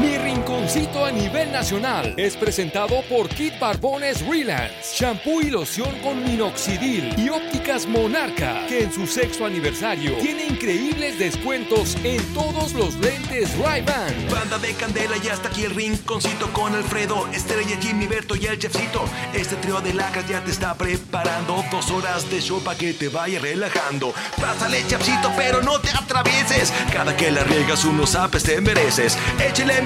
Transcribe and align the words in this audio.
Mi 0.00 0.18
rinconcito 0.18 1.06
a 1.06 1.10
nivel 1.10 1.50
nacional 1.50 2.12
es 2.18 2.36
presentado 2.36 3.00
por 3.08 3.30
Kit 3.30 3.58
Barbones 3.58 4.26
Relance, 4.26 4.94
shampoo 4.94 5.40
y 5.40 5.48
loción 5.48 5.88
con 6.02 6.22
minoxidil 6.22 7.18
y 7.18 7.30
ópticas 7.30 7.86
Monarca, 7.86 8.66
que 8.68 8.82
en 8.82 8.92
su 8.92 9.06
sexto 9.06 9.46
aniversario 9.46 10.12
tiene 10.18 10.44
increíbles 10.44 11.18
descuentos 11.18 11.96
en 12.04 12.22
todos 12.34 12.74
los 12.74 12.94
lentes 12.96 13.56
Ray-Ban. 13.58 14.28
Banda 14.30 14.58
de 14.58 14.74
candela 14.74 15.16
y 15.16 15.28
hasta 15.28 15.48
aquí 15.48 15.64
el 15.64 15.74
rinconcito 15.74 16.52
con 16.52 16.74
Alfredo, 16.74 17.26
Estrella, 17.32 17.78
Jimmy, 17.80 18.06
Berto 18.06 18.36
y 18.36 18.44
el 18.44 18.58
chefcito. 18.58 19.02
Este 19.32 19.56
trío 19.56 19.80
de 19.80 19.94
lacas 19.94 20.28
ya 20.28 20.44
te 20.44 20.50
está 20.50 20.74
preparando 20.74 21.64
dos 21.70 21.90
horas 21.90 22.30
de 22.30 22.42
show 22.42 22.60
para 22.62 22.76
que 22.76 22.92
te 22.92 23.08
vaya 23.08 23.38
relajando. 23.38 24.12
Pásale, 24.38 24.86
chefcito, 24.86 25.32
pero 25.38 25.62
no 25.62 25.80
te 25.80 25.88
atravieses. 25.88 26.70
Cada 26.92 27.16
que 27.16 27.30
la 27.30 27.44
riegas 27.44 27.84
unos 27.86 28.14
apes 28.14 28.42
te 28.42 28.60
mereces. 28.60 29.16
Échale 29.40 29.85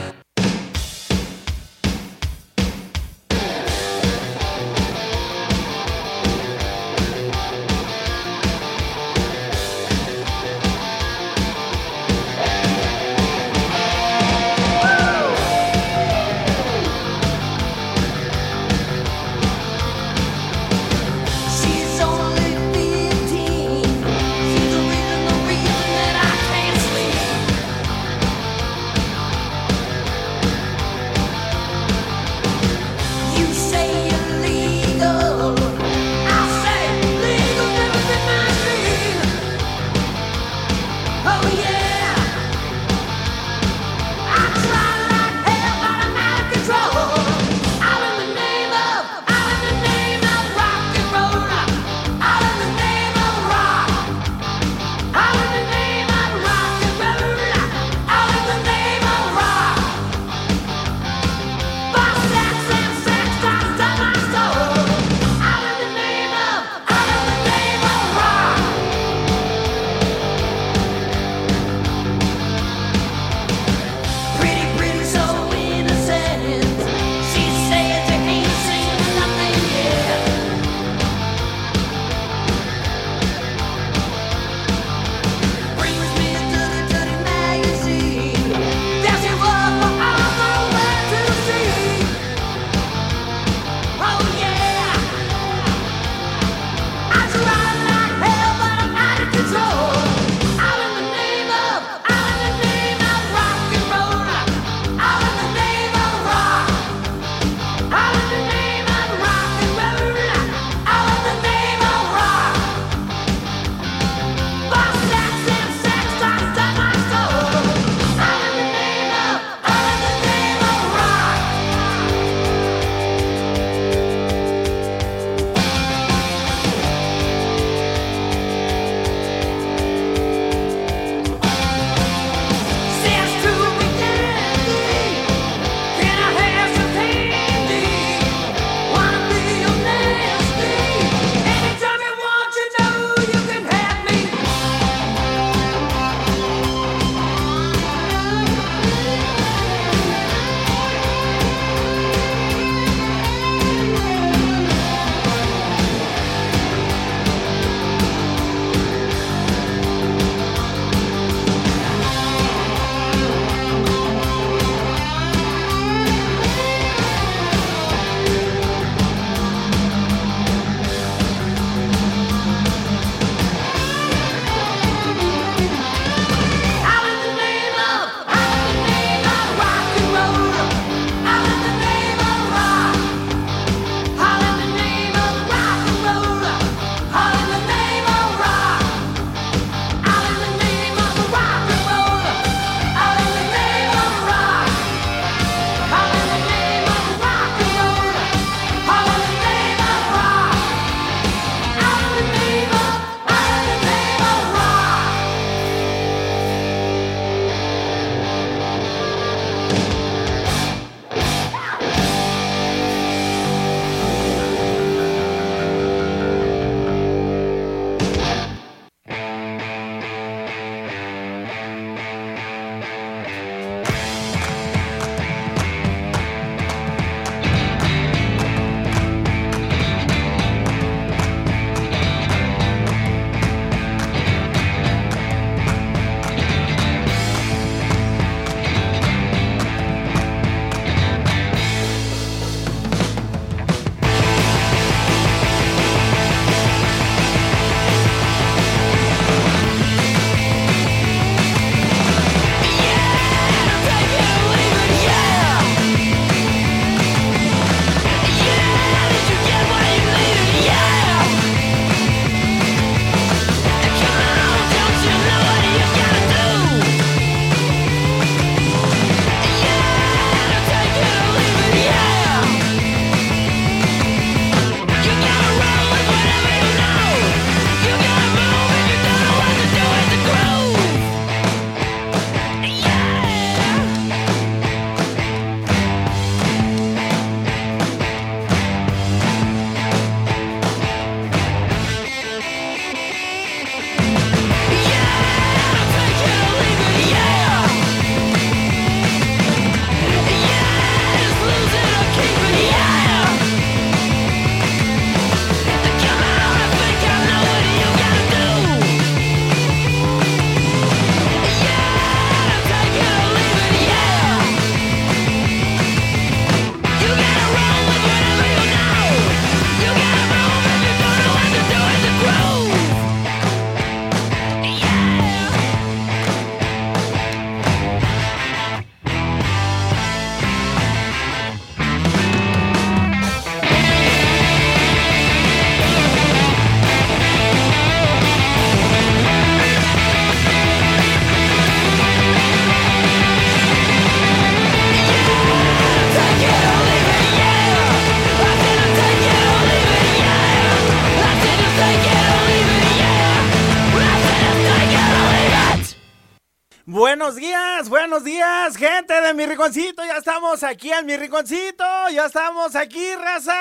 Buenos 358.11 358.25
días, 358.25 358.75
gente 358.75 359.21
de 359.21 359.33
mi 359.33 359.45
rinconcito. 359.45 360.03
Ya 360.03 360.17
estamos 360.17 360.63
aquí 360.63 360.91
en 360.91 361.05
mi 361.05 361.15
rinconcito. 361.15 361.85
Ya 362.11 362.25
estamos 362.25 362.75
aquí, 362.75 363.15
raza. 363.15 363.55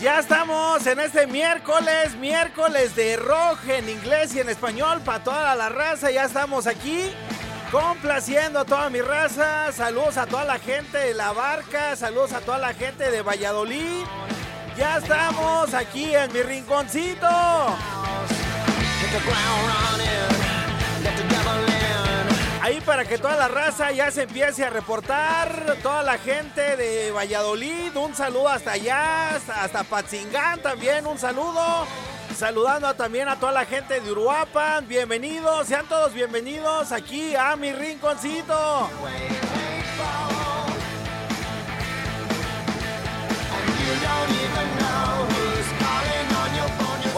Ya 0.00 0.18
estamos 0.18 0.84
en 0.88 0.98
este 0.98 1.28
miércoles, 1.28 2.16
miércoles 2.16 2.96
de 2.96 3.16
rock 3.16 3.60
en 3.68 3.88
inglés 3.88 4.34
y 4.34 4.40
en 4.40 4.48
español 4.48 5.00
para 5.04 5.22
toda 5.22 5.54
la 5.54 5.68
raza. 5.68 6.10
Ya 6.10 6.24
estamos 6.24 6.66
aquí 6.66 7.08
complaciendo 7.70 8.58
a 8.58 8.64
toda 8.64 8.90
mi 8.90 9.00
raza. 9.00 9.70
Saludos 9.70 10.16
a 10.16 10.26
toda 10.26 10.46
la 10.46 10.58
gente 10.58 10.98
de 10.98 11.14
La 11.14 11.30
Barca, 11.30 11.94
saludos 11.94 12.32
a 12.32 12.40
toda 12.40 12.58
la 12.58 12.74
gente 12.74 13.08
de 13.12 13.22
Valladolid. 13.22 14.04
Ya 14.76 14.98
estamos 14.98 15.74
aquí 15.74 16.12
en 16.12 16.32
mi 16.32 16.42
rinconcito. 16.42 17.28
Ahí 22.60 22.80
para 22.82 23.06
que 23.06 23.16
toda 23.16 23.36
la 23.36 23.48
raza 23.48 23.90
ya 23.92 24.10
se 24.10 24.24
empiece 24.24 24.62
a 24.62 24.68
reportar, 24.68 25.76
toda 25.82 26.02
la 26.02 26.18
gente 26.18 26.76
de 26.76 27.10
Valladolid, 27.12 27.96
un 27.96 28.14
saludo 28.14 28.48
hasta 28.48 28.72
allá, 28.72 29.36
hasta, 29.36 29.84
Patzingán 29.84 30.60
también, 30.60 31.06
un 31.06 31.18
saludo. 31.18 31.86
Saludando 32.36 32.92
también 32.94 33.28
a 33.28 33.36
toda 33.36 33.52
la 33.52 33.64
gente 33.64 34.00
de 34.00 34.12
Uruapan, 34.12 34.86
bienvenidos, 34.86 35.66
sean 35.66 35.86
todos 35.86 36.12
bienvenidos 36.12 36.92
aquí 36.92 37.34
a 37.34 37.56
mi 37.56 37.72
rinconcito. 37.72 38.90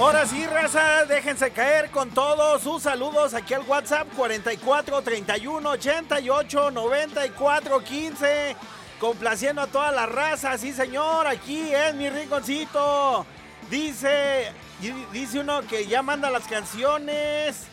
Ahora 0.00 0.25
sí, 0.26 0.47
raza, 0.47 1.05
déjense 1.05 1.50
caer 1.50 1.91
con 1.91 2.08
todos 2.08 2.62
sus 2.62 2.85
saludos 2.85 3.35
aquí 3.35 3.52
al 3.52 3.69
WhatsApp 3.69 4.08
44 4.17 5.02
31 5.02 5.69
88 5.69 6.70
94 6.70 7.85
15. 7.85 8.56
Complaciendo 8.99 9.61
a 9.61 9.67
toda 9.67 9.93
la 9.93 10.06
raza, 10.06 10.56
sí 10.56 10.73
señor, 10.73 11.26
aquí 11.26 11.75
en 11.75 11.99
mi 11.99 12.08
rinconcito. 12.08 13.26
Dice, 13.69 14.50
dice 15.12 15.38
uno 15.38 15.61
que 15.69 15.87
ya 15.87 16.00
manda 16.00 16.31
las 16.31 16.46
canciones, 16.46 17.67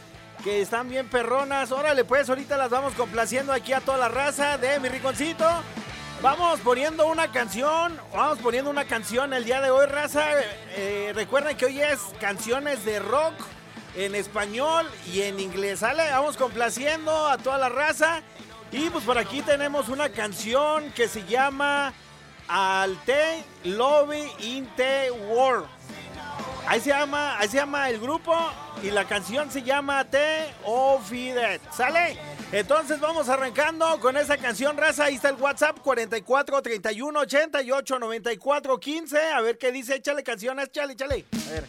que 0.43 0.61
están 0.61 0.89
bien 0.89 1.07
perronas. 1.07 1.71
Órale, 1.71 2.03
pues 2.03 2.27
ahorita 2.27 2.57
las 2.57 2.69
vamos 2.69 2.93
complaciendo 2.95 3.53
aquí 3.53 3.71
a 3.71 3.79
toda 3.79 3.99
la 3.99 4.09
raza 4.09 4.57
de 4.57 4.81
mi 4.81 4.89
rinconcito. 4.89 5.45
Vamos 6.21 6.59
poniendo 6.61 7.05
una 7.05 7.31
canción, 7.31 7.99
vamos 8.11 8.39
poniendo 8.39 8.71
una 8.71 8.85
canción 8.85 9.33
el 9.33 9.45
día 9.45 9.61
de 9.61 9.69
hoy, 9.69 9.85
raza. 9.85 10.25
Eh, 10.75 11.11
recuerden 11.13 11.55
que 11.55 11.67
hoy 11.67 11.79
es 11.79 11.99
canciones 12.19 12.83
de 12.85 12.97
rock 12.99 13.33
en 13.95 14.15
español 14.15 14.89
y 15.13 15.21
en 15.21 15.39
inglés, 15.39 15.79
¿sale? 15.79 16.09
Vamos 16.09 16.35
complaciendo 16.35 17.27
a 17.27 17.37
toda 17.37 17.59
la 17.59 17.69
raza. 17.69 18.23
Y 18.71 18.89
pues 18.89 19.03
por 19.03 19.19
aquí 19.19 19.41
tenemos 19.43 19.89
una 19.89 20.09
canción 20.09 20.91
que 20.93 21.07
se 21.07 21.23
llama 21.23 21.93
Alte 22.47 23.43
Lobby 23.63 24.27
in 24.39 24.67
the 24.75 25.11
World. 25.11 25.67
Ahí 26.67 26.81
se 26.81 26.89
llama, 26.89 27.37
ahí 27.37 27.47
se 27.47 27.57
llama 27.57 27.91
el 27.91 27.99
grupo 27.99 28.35
y 28.81 28.89
la 28.89 29.05
canción 29.05 29.51
se 29.51 29.61
llama 29.61 30.03
Te 30.05 30.51
Offidet. 30.65 31.61
¿Sale? 31.71 32.17
Entonces 32.51 32.99
vamos 33.01 33.27
arrancando 33.27 33.99
con 33.99 34.15
esa 34.15 34.37
canción, 34.37 34.77
raza. 34.77 35.05
Ahí 35.05 35.15
está 35.15 35.29
el 35.29 35.35
WhatsApp 35.35 35.79
44 35.81 36.61
31 36.61 37.19
88 37.19 37.99
94 37.99 38.79
15. 38.79 39.19
A 39.33 39.41
ver 39.41 39.57
qué 39.57 39.71
dice. 39.71 39.95
Échale 39.95 40.23
canciones, 40.23 40.67
échale, 40.67 40.93
échale. 40.93 41.25
A 41.47 41.51
ver. 41.51 41.65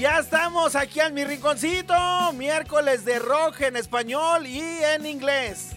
Ya 0.00 0.18
estamos 0.18 0.74
aquí 0.74 0.98
en 0.98 1.14
mi 1.14 1.24
rinconcito. 1.24 1.94
Miércoles 2.32 3.04
de 3.04 3.18
rock 3.18 3.60
en 3.60 3.76
español 3.76 4.46
y 4.46 4.60
en 4.82 5.06
inglés. 5.06 5.76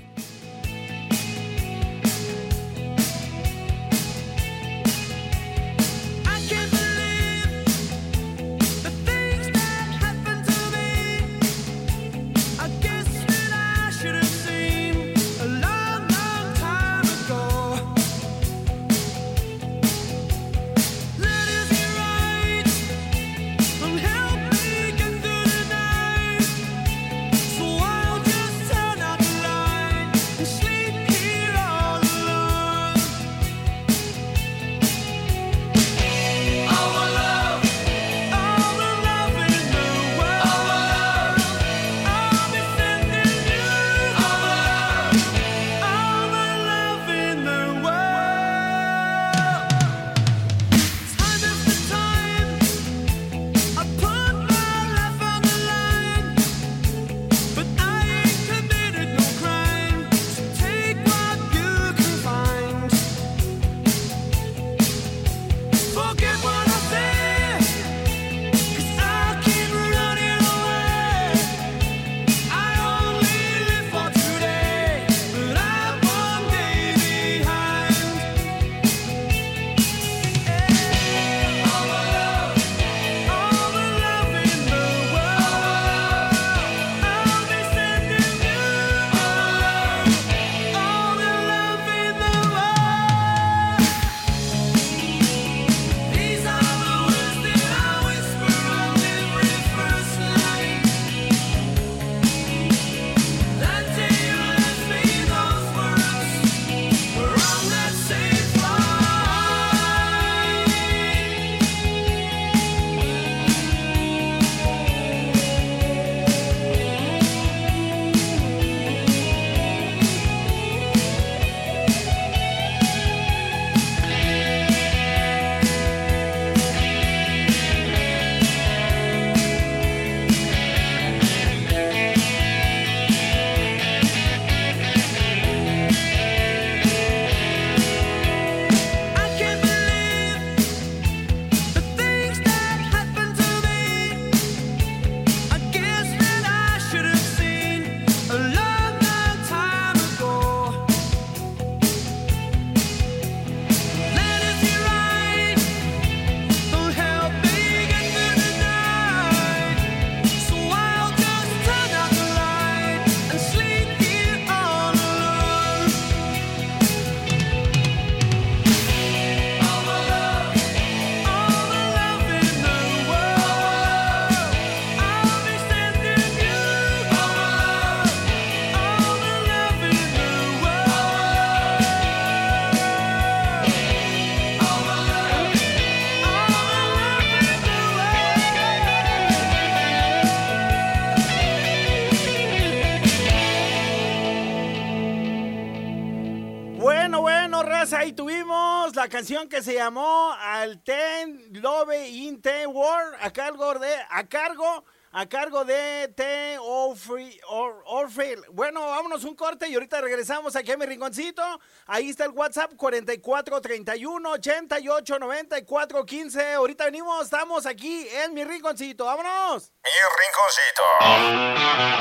Que 199.24 199.62
se 199.64 199.74
llamó 199.76 200.34
Al 200.38 200.84
Ten 200.84 201.48
Love 201.62 201.94
in 202.10 202.42
Ten 202.42 202.68
World 202.68 203.16
a 203.22 203.32
cargo 203.32 203.74
de 203.80 203.96
a 204.10 204.28
cargo 204.28 204.84
a 205.16 205.28
cargo 205.30 205.64
de 205.64 206.12
T. 206.18 206.58
Orfrey. 206.60 207.40
Or- 207.48 207.84
Orfrey. 207.86 208.36
Bueno, 208.52 208.82
vámonos 208.88 209.24
un 209.24 209.36
corte 209.36 209.70
y 209.70 209.76
ahorita 209.76 210.02
regresamos 210.02 210.56
aquí 210.56 210.72
a 210.72 210.78
mi 210.78 210.86
rinconcito. 210.88 211.42
Ahí 211.86 212.10
está 212.10 212.26
el 212.26 212.32
WhatsApp 212.32 212.74
44 212.76 213.62
31 213.62 214.30
88 214.32 215.20
94 215.20 216.06
15. 216.06 216.54
Ahorita 216.56 216.86
venimos, 216.86 217.24
estamos 217.24 217.66
aquí 217.68 218.08
en 218.10 218.34
mi 218.34 218.44
rinconcito. 218.44 219.06
¡Vámonos! 219.06 219.72
Mi 219.84 219.92
rinconcito. 220.20 221.94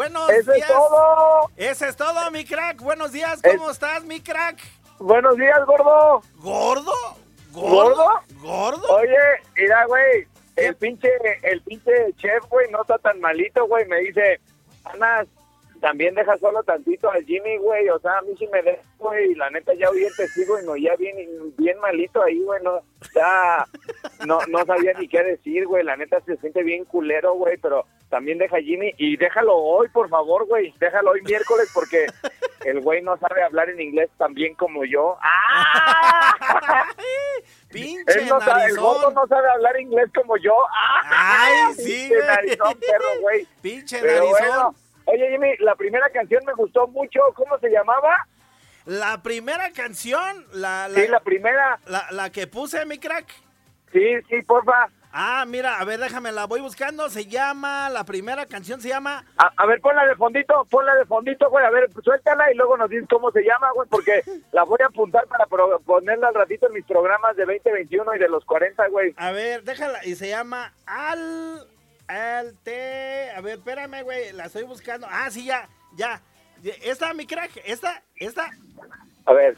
Buenos 0.00 0.30
Eso 0.30 0.52
es 0.52 0.56
días. 0.56 0.68
todo. 0.72 1.50
Ese 1.58 1.88
es 1.88 1.94
todo, 1.94 2.30
mi 2.30 2.46
crack. 2.46 2.80
Buenos 2.80 3.12
días, 3.12 3.38
Es- 3.42 3.52
¿cómo 3.58 3.70
estás, 3.70 4.02
mi 4.02 4.18
crack? 4.22 4.56
Buenos 4.98 5.36
días, 5.36 5.58
gordo. 5.66 6.22
¿Gordo? 6.36 6.92
¿Gordo? 7.52 8.08
¿Gordo? 8.40 8.88
Oye, 8.94 9.18
mira, 9.54 9.84
güey, 9.84 10.26
el 10.56 10.74
pinche, 10.76 11.10
el 11.42 11.60
pinche 11.60 11.92
chef, 12.16 12.42
güey, 12.48 12.70
no 12.70 12.80
está 12.80 12.96
tan 12.96 13.20
malito, 13.20 13.66
güey. 13.66 13.84
Me 13.88 13.98
dice, 13.98 14.40
Ana, 14.84 15.26
también 15.80 16.14
deja 16.14 16.36
solo 16.38 16.62
tantito 16.62 17.10
al 17.10 17.24
Jimmy, 17.24 17.56
güey. 17.58 17.88
O 17.88 17.98
sea, 17.98 18.18
a 18.18 18.22
mí 18.22 18.34
sí 18.38 18.46
me 18.52 18.62
deja, 18.62 18.82
güey. 18.98 19.32
Y 19.32 19.34
la 19.34 19.50
neta 19.50 19.72
ya 19.74 19.88
el 19.88 20.16
testigo 20.16 20.58
y 20.58 20.62
me 20.62 20.72
oía 20.72 20.94
bien, 20.96 21.16
bien 21.56 21.78
malito 21.80 22.22
ahí, 22.22 22.40
güey. 22.42 22.62
No, 22.62 22.80
ya, 23.14 23.64
no, 24.26 24.38
no 24.48 24.64
sabía 24.64 24.92
ni 24.94 25.08
qué 25.08 25.22
decir, 25.22 25.66
güey. 25.66 25.84
La 25.84 25.96
neta 25.96 26.20
se 26.20 26.36
siente 26.36 26.62
bien 26.62 26.84
culero, 26.84 27.34
güey. 27.34 27.56
Pero 27.56 27.86
también 28.08 28.38
deja 28.38 28.56
a 28.56 28.60
Jimmy. 28.62 28.92
Y 28.98 29.16
déjalo 29.16 29.56
hoy, 29.56 29.88
por 29.88 30.08
favor, 30.08 30.46
güey. 30.46 30.72
Déjalo 30.78 31.12
hoy 31.12 31.22
miércoles 31.22 31.70
porque 31.74 32.06
el 32.64 32.80
güey 32.80 33.02
no 33.02 33.16
sabe 33.16 33.42
hablar 33.42 33.70
en 33.70 33.80
inglés 33.80 34.10
tan 34.18 34.34
bien 34.34 34.54
como 34.54 34.84
yo. 34.84 35.16
¡Ah! 35.22 36.84
Pinche 37.70 38.18
Él 38.18 38.28
no 38.28 38.40
sabe, 38.40 38.64
el 38.66 38.76
gordo 38.76 39.10
no 39.12 39.26
sabe 39.26 39.48
hablar 39.50 39.80
inglés 39.80 40.10
como 40.14 40.36
yo. 40.36 40.52
¡Ah! 40.74 41.46
Ay, 41.46 41.74
sí, 41.76 42.08
Pinche 42.08 42.26
narizón, 42.26 42.78
perro, 42.80 43.20
güey. 43.22 43.46
Pinche 43.62 43.98
Pero 44.00 44.14
narizón. 44.14 44.38
bueno, 44.38 44.74
oye, 45.12 45.30
Jimmy, 45.30 45.56
la 45.58 45.74
primera 45.76 46.08
canción 46.10 46.42
me 46.46 46.52
gustó 46.54 46.86
mucho. 46.88 47.20
¿Cómo 47.34 47.58
se 47.58 47.68
llamaba? 47.70 48.26
La 48.86 49.22
primera 49.22 49.70
canción, 49.72 50.46
la, 50.52 50.88
la, 50.88 51.00
Sí, 51.00 51.08
la 51.08 51.20
primera. 51.20 51.78
la- 51.86 52.06
la 52.10 52.30
que 52.30 52.46
puse, 52.46 52.84
mi 52.86 52.98
crack. 52.98 53.26
Sí, 53.92 54.16
sí, 54.28 54.42
porfa. 54.42 54.88
Ah, 55.12 55.44
mira, 55.44 55.80
a 55.80 55.84
ver, 55.84 55.98
déjame, 55.98 56.30
la 56.30 56.46
voy 56.46 56.60
buscando. 56.60 57.10
Se 57.10 57.26
llama, 57.26 57.90
la 57.90 58.04
primera 58.04 58.46
canción 58.46 58.80
se 58.80 58.88
llama 58.88 59.24
A, 59.36 59.50
a 59.56 59.66
ver, 59.66 59.80
ponla 59.80 60.06
de 60.06 60.14
fondito, 60.14 60.64
ponla 60.70 60.94
de 60.94 61.04
fondito, 61.04 61.50
güey. 61.50 61.66
A 61.66 61.70
ver, 61.70 61.90
suéltala 62.02 62.50
y 62.52 62.54
luego 62.54 62.76
nos 62.76 62.88
dices 62.88 63.08
cómo 63.10 63.32
se 63.32 63.42
llama, 63.42 63.72
güey, 63.72 63.88
porque 63.90 64.22
la 64.52 64.62
voy 64.62 64.78
a 64.82 64.86
apuntar 64.86 65.26
para 65.26 65.46
pro- 65.46 65.80
ponerla 65.80 66.28
al 66.28 66.34
ratito 66.34 66.68
en 66.68 66.74
mis 66.74 66.84
programas 66.86 67.34
de 67.36 67.44
2021 67.44 68.14
y 68.14 68.18
de 68.20 68.28
los 68.28 68.44
40, 68.44 68.86
güey. 68.88 69.12
A 69.16 69.32
ver, 69.32 69.64
déjala. 69.64 69.98
Y 70.06 70.14
se 70.14 70.28
llama 70.28 70.72
Al. 70.86 71.66
Al 72.10 72.56
T. 72.64 73.30
A 73.36 73.40
ver, 73.40 73.58
espérame, 73.58 74.02
güey. 74.02 74.32
La 74.32 74.46
estoy 74.46 74.64
buscando. 74.64 75.06
Ah, 75.08 75.30
sí, 75.30 75.44
ya. 75.44 75.68
Ya. 75.94 76.20
Esta, 76.82 77.14
mi 77.14 77.24
crack. 77.26 77.52
Esta. 77.64 78.02
Esta. 78.16 78.50
A 79.26 79.32
ver. 79.32 79.56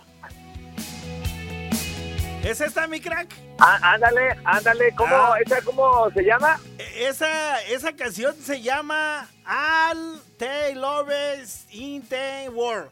¿Es 2.45 2.61
esta, 2.61 2.87
mi 2.89 3.01
crack? 3.01 3.29
Ah, 3.59 3.79
ándale, 3.95 4.37
ándale. 4.45 4.93
¿Cómo, 4.97 5.15
Ah. 5.15 5.37
esa, 5.45 5.63
cómo 5.63 6.11
se 6.11 6.23
llama? 6.25 6.61
Esa, 6.97 7.63
esa 7.63 7.93
canción 7.95 8.35
se 8.37 8.61
llama 8.61 9.29
Al 9.45 10.21
Te 10.39 10.75
Loves 10.75 11.67
in 11.71 12.07
the 12.09 12.49
World. 12.51 12.91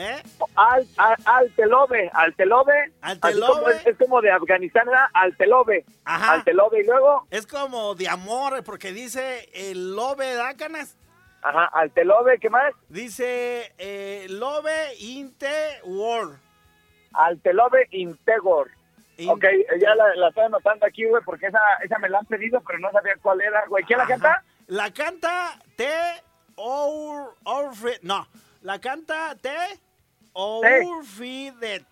¿Eh? 0.00 0.22
Al, 0.54 0.86
al, 0.96 1.16
Altelobe, 1.24 2.08
Altelobe. 2.14 2.92
Altelobe. 3.02 3.42
Así 3.42 3.52
como 3.58 3.68
Es, 3.70 3.86
es 3.86 3.96
como 3.98 4.20
de 4.20 4.30
Afganistán, 4.30 4.86
¿verdad? 4.86 5.06
Altelobe. 5.12 5.84
Ajá. 6.04 6.32
Altelobe. 6.34 6.80
Y 6.80 6.86
luego, 6.86 7.26
Es 7.30 7.46
como 7.48 7.94
de 7.96 8.08
amor, 8.08 8.62
porque 8.62 8.92
dice 8.92 9.48
el 9.52 9.96
Lobe 9.96 10.34
Dácanas. 10.34 10.96
ajá, 11.42 11.64
Altelobe, 11.72 12.38
¿qué 12.38 12.48
más? 12.48 12.72
Dice 12.88 13.72
eh, 13.78 14.26
Lobe 14.28 14.94
in 15.00 15.34
the 15.38 15.80
World. 15.84 16.38
Altelobe 17.14 17.88
Integor. 17.90 18.70
In- 19.16 19.30
Ok, 19.30 19.44
ya 19.80 19.94
la, 19.96 20.14
la 20.14 20.28
estoy 20.28 20.44
anotando 20.44 20.86
aquí, 20.86 21.04
güey, 21.06 21.22
porque 21.24 21.46
esa, 21.46 21.58
esa 21.82 21.98
me 21.98 22.08
la 22.08 22.18
han 22.18 22.26
pedido, 22.26 22.60
pero 22.64 22.78
no 22.78 22.92
sabía 22.92 23.14
cuál 23.20 23.40
era, 23.40 23.66
güey. 23.66 23.82
¿Quién 23.84 23.98
la 23.98 24.06
canta? 24.06 24.44
La 24.68 24.92
canta 24.92 25.58
Te 25.76 25.90
Or, 26.54 27.34
Orfre- 27.44 27.98
No, 28.02 28.28
la 28.62 28.80
canta 28.80 29.34
Te 30.62 30.82
Orfidet. 30.86 31.84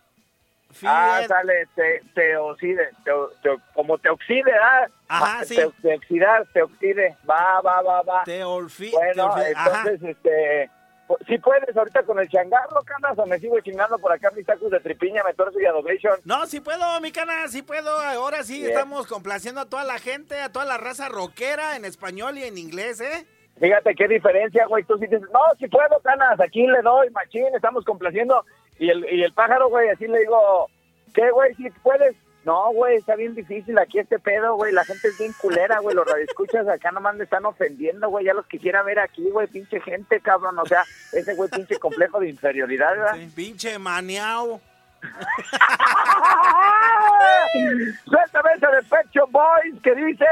Ah, 0.85 1.23
sale, 1.27 1.67
te, 1.75 2.03
teoxide, 2.15 2.91
teo- 3.05 3.31
teo- 3.43 3.61
como 3.75 3.97
te 3.99 4.11
oxide, 4.11 4.53
¿ah? 4.63 4.87
Ajá, 5.09 5.39
Ah, 5.41 5.45
sí. 5.45 5.57
te- 5.57 5.71
te 5.83 5.95
oxidar, 5.95 6.47
te 6.53 6.63
oxide. 6.63 7.17
Va, 7.29 7.61
va, 7.63 7.81
va, 7.83 8.03
va. 8.03 8.25
Te 8.25 8.45
Orfi- 8.45 8.91
Bueno, 8.93 9.35
te 9.35 9.53
Ajá. 9.57 9.83
entonces, 9.87 10.11
este, 10.17 10.71
pu- 11.09 11.17
si 11.27 11.39
puedes 11.39 11.75
ahorita 11.75 12.03
con 12.03 12.19
el 12.19 12.29
changarro, 12.29 12.83
canas, 12.85 13.19
o 13.19 13.25
me 13.27 13.39
sigo 13.39 13.59
chingando 13.61 13.99
por 13.99 14.13
acá 14.13 14.31
mis 14.33 14.45
tacos 14.45 14.71
de 14.71 14.81
tripiña, 14.81 15.23
me 15.25 15.33
torzo 15.35 15.59
y 15.59 15.65
adobation. 15.65 16.21
No, 16.25 16.47
sí 16.47 16.61
puedo, 16.61 17.01
mi 17.01 17.11
cana, 17.11 17.49
sí 17.49 17.63
puedo. 17.63 17.91
Ahora 17.99 18.43
sí 18.45 18.59
Bien. 18.59 18.73
estamos 18.73 19.07
complaciendo 19.07 19.63
a 19.63 19.67
toda 19.67 19.85
la 19.85 19.99
gente, 19.99 20.39
a 20.41 20.53
toda 20.53 20.67
la 20.67 20.77
raza 20.77 21.09
rockera 21.09 21.77
en 21.77 21.85
español 21.87 22.37
y 22.39 22.45
en 22.45 22.59
inglés, 22.59 23.01
¿eh? 23.01 23.27
Fíjate 23.59 23.95
qué 23.95 24.09
diferencia, 24.09 24.67
güey. 24.67 24.85
Tú 24.85 24.99
sí 24.99 25.07
dices, 25.07 25.23
no, 25.33 25.41
si 25.59 25.67
puedo, 25.69 25.99
canas, 26.03 26.39
aquí 26.41 26.67
le 26.67 26.83
doy, 26.83 27.09
machín, 27.11 27.47
estamos 27.55 27.85
complaciendo. 27.85 28.45
Y 28.79 28.91
el, 28.91 29.07
y 29.11 29.23
el 29.23 29.33
pájaro, 29.33 29.69
güey, 29.69 29.89
así 29.89 30.07
le 30.07 30.19
digo, 30.21 30.69
¿qué, 31.15 31.31
güey, 31.31 31.55
si 31.55 31.71
puedes? 31.83 32.15
No, 32.45 32.71
güey, 32.73 32.99
está 32.99 33.17
bien 33.17 33.35
difícil 33.35 33.77
aquí 33.79 33.99
este 33.99 34.21
pedo, 34.21 34.55
güey. 34.55 34.73
La 34.73 34.85
gente 34.85 35.09
es 35.09 35.19
bien 35.19 35.33
culera, 35.41 35.81
güey. 35.81 35.97
Los 35.97 36.07
radioescuchas 36.07 36.69
acá 36.69 36.93
nomás 36.93 37.17
me 37.17 37.25
están 37.25 37.45
ofendiendo, 37.45 38.09
güey. 38.09 38.25
Ya 38.25 38.35
los 38.35 38.47
quisiera 38.47 38.85
ver 38.85 39.01
aquí, 39.01 39.29
güey. 39.31 39.49
Pinche 39.49 39.81
gente, 39.81 40.21
cabrón. 40.21 40.57
O 40.61 40.65
sea, 40.65 40.85
ese 41.13 41.35
güey 41.35 41.51
pinche 41.51 41.77
complejo 41.81 42.21
de 42.21 42.29
inferioridad, 42.29 42.93
¿verdad? 42.93 43.17
Sí, 43.17 43.33
pinche 43.35 43.77
maniao. 43.81 44.61
Suéltame 48.05 48.51
ese 48.55 48.67
de 48.67 48.83
Pecho 48.83 49.27
Boys 49.29 49.81
que 49.83 49.95
dice 49.97 50.27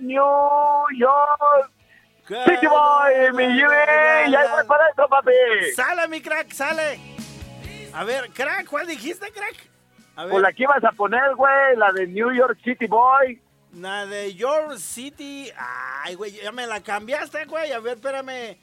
New 0.00 0.84
York 0.96 1.70
City 2.26 2.66
Boy, 2.66 3.32
mi 3.34 3.44
Jimmy. 3.44 4.30
Y 4.30 4.34
ahí 4.34 4.48
voy 4.50 4.66
para 4.66 4.88
eso, 4.90 5.08
papi. 5.08 5.32
Sale, 5.74 6.08
mi 6.08 6.20
crack, 6.20 6.50
sale. 6.52 6.98
A 7.94 8.04
ver, 8.04 8.30
crack, 8.32 8.66
¿cuál 8.66 8.86
dijiste, 8.86 9.30
crack? 9.32 9.56
A 10.16 10.22
ver, 10.24 10.30
Pues 10.32 10.42
la 10.42 10.52
que 10.52 10.62
ibas 10.64 10.82
a 10.84 10.92
poner, 10.92 11.34
güey, 11.34 11.76
la 11.76 11.92
de 11.92 12.06
New 12.06 12.32
York 12.32 12.58
City 12.64 12.86
Boy. 12.86 13.40
la 13.74 14.06
de 14.06 14.34
Your 14.34 14.78
City. 14.78 15.50
Ay, 16.04 16.14
güey, 16.14 16.32
ya 16.32 16.52
me 16.52 16.66
la 16.66 16.80
cambiaste, 16.82 17.44
güey. 17.46 17.72
A 17.72 17.80
ver, 17.80 17.94
espérame. 17.96 18.56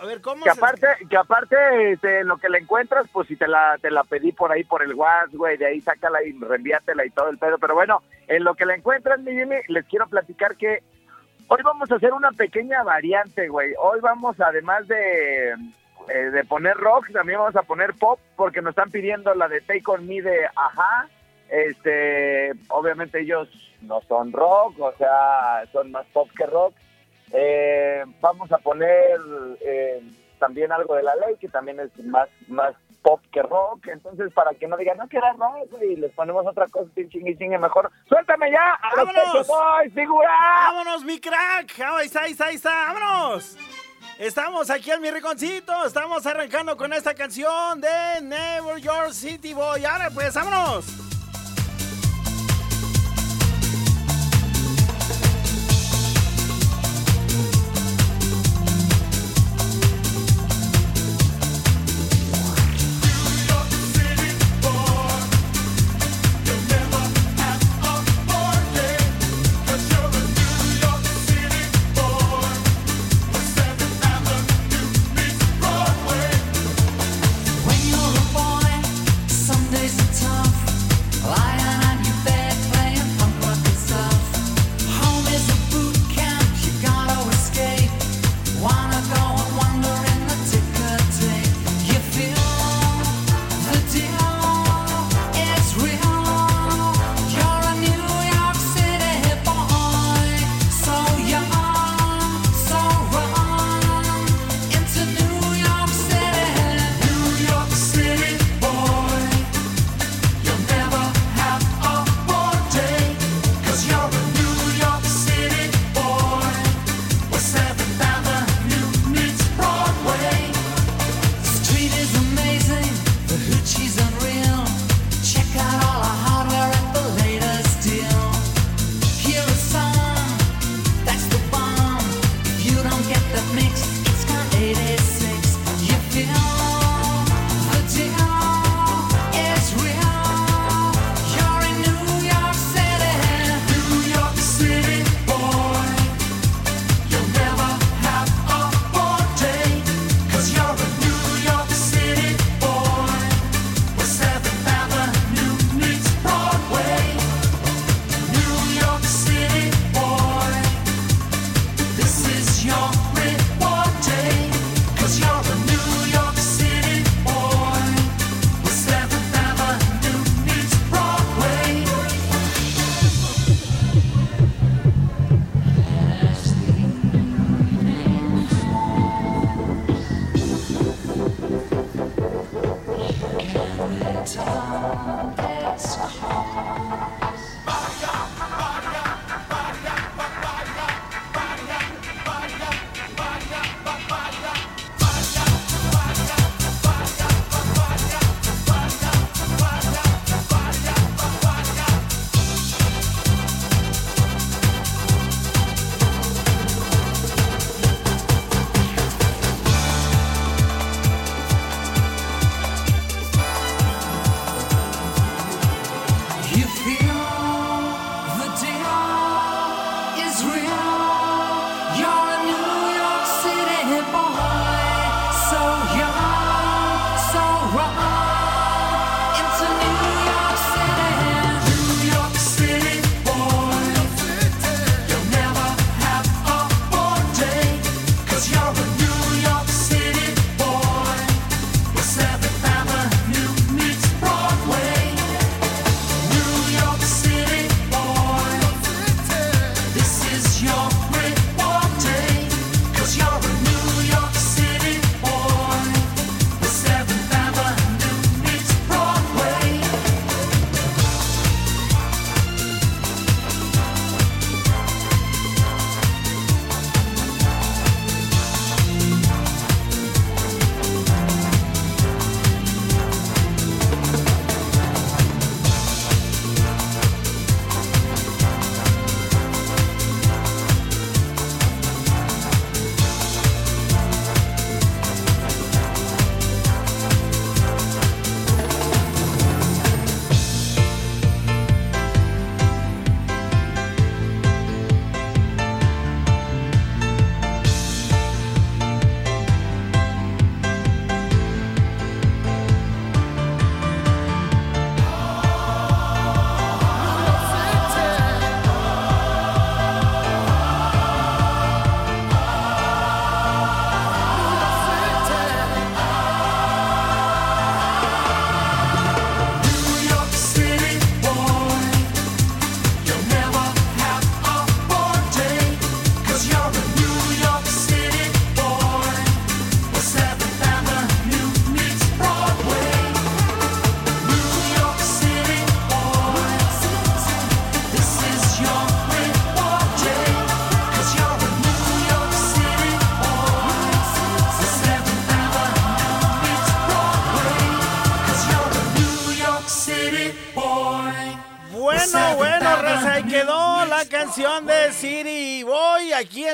A 0.00 0.06
ver, 0.06 0.20
¿cómo 0.22 0.44
Que 0.44 0.50
se- 0.52 0.58
aparte, 0.58 0.86
que 1.10 1.16
aparte, 1.16 1.92
este, 1.92 2.24
lo 2.24 2.38
que 2.38 2.48
le 2.48 2.58
encuentras, 2.58 3.06
pues 3.12 3.28
si 3.28 3.36
te 3.36 3.46
la, 3.46 3.76
te 3.82 3.90
la 3.90 4.02
pedí 4.04 4.32
por 4.32 4.50
ahí 4.50 4.64
por 4.64 4.82
el 4.82 4.94
WhatsApp, 4.94 5.34
güey, 5.34 5.58
de 5.58 5.66
ahí 5.66 5.80
sácala 5.82 6.22
y 6.22 6.32
reenviátela 6.32 7.04
y 7.04 7.10
todo 7.10 7.28
el 7.28 7.36
pedo. 7.38 7.58
Pero 7.58 7.74
bueno, 7.74 8.02
en 8.26 8.44
lo 8.44 8.54
que 8.54 8.64
la 8.64 8.74
encuentras, 8.74 9.20
mi 9.20 9.32
Jimmy, 9.32 9.56
les 9.68 9.84
quiero 9.86 10.06
platicar 10.08 10.56
que 10.56 10.82
hoy 11.48 11.62
vamos 11.62 11.90
a 11.90 11.96
hacer 11.96 12.12
una 12.12 12.32
pequeña 12.32 12.82
variante, 12.82 13.48
güey. 13.48 13.72
Hoy 13.78 14.00
vamos, 14.00 14.40
además 14.40 14.86
de, 14.88 15.50
eh, 16.08 16.30
de 16.32 16.44
poner 16.44 16.76
rock, 16.76 17.10
también 17.12 17.38
vamos 17.38 17.56
a 17.56 17.62
poner 17.62 17.94
pop, 17.94 18.18
porque 18.36 18.62
nos 18.62 18.70
están 18.70 18.90
pidiendo 18.90 19.34
la 19.34 19.48
de 19.48 19.60
Take 19.60 19.82
On 19.86 20.06
Me 20.06 20.20
de 20.22 20.46
Ajá. 20.54 21.08
Este, 21.48 22.52
obviamente 22.68 23.20
ellos 23.20 23.48
no 23.82 24.00
son 24.02 24.32
rock, 24.32 24.80
o 24.80 24.92
sea, 24.92 25.64
son 25.72 25.90
más 25.90 26.06
pop 26.12 26.28
que 26.36 26.46
rock. 26.46 26.74
Eh, 27.32 28.04
vamos 28.20 28.50
a 28.52 28.58
poner 28.58 29.18
eh, 29.60 30.02
también 30.38 30.72
algo 30.72 30.94
de 30.94 31.02
la 31.02 31.14
ley, 31.16 31.36
que 31.40 31.48
también 31.48 31.80
es 31.80 31.96
más, 32.04 32.28
más 32.48 32.74
pop 33.04 33.20
que 33.30 33.42
rock. 33.42 33.86
Entonces, 33.88 34.32
para 34.32 34.52
que 34.54 34.66
no 34.66 34.76
digan, 34.76 34.96
no, 34.96 35.08
que 35.08 35.18
era 35.18 35.32
rock, 35.34 35.68
y 35.80 35.96
les 35.96 36.10
ponemos 36.12 36.44
otra 36.46 36.66
cosa, 36.68 36.90
y 36.96 37.08
chingue, 37.08 37.36
chingue 37.36 37.58
mejor. 37.58 37.92
¡Suéltame 38.08 38.50
ya! 38.50 38.72
¡A 38.82 38.96
¡Vámonos! 38.96 39.46
Boys, 39.46 39.94
figura! 39.94 40.30
¡Vámonos, 40.66 41.04
mi 41.04 41.20
crack! 41.20 41.78
Ah, 41.80 41.98
Ahí 41.98 42.06
está, 42.06 42.22
ahí 42.22 42.32
está, 42.32 42.46
ahí 42.46 42.54
está, 42.56 42.92
vámonos. 42.92 43.56
Estamos 44.18 44.70
aquí 44.70 44.90
en 44.90 45.02
mi 45.02 45.10
rinconcito, 45.10 45.84
estamos 45.84 46.24
arrancando 46.26 46.76
con 46.76 46.92
esta 46.92 47.14
canción 47.14 47.80
de 47.80 48.20
Never 48.22 48.78
Your 48.80 49.12
City 49.12 49.52
Boy. 49.52 49.84
Ahora 49.84 50.08
pues, 50.10 50.34
vámonos. 50.34 51.13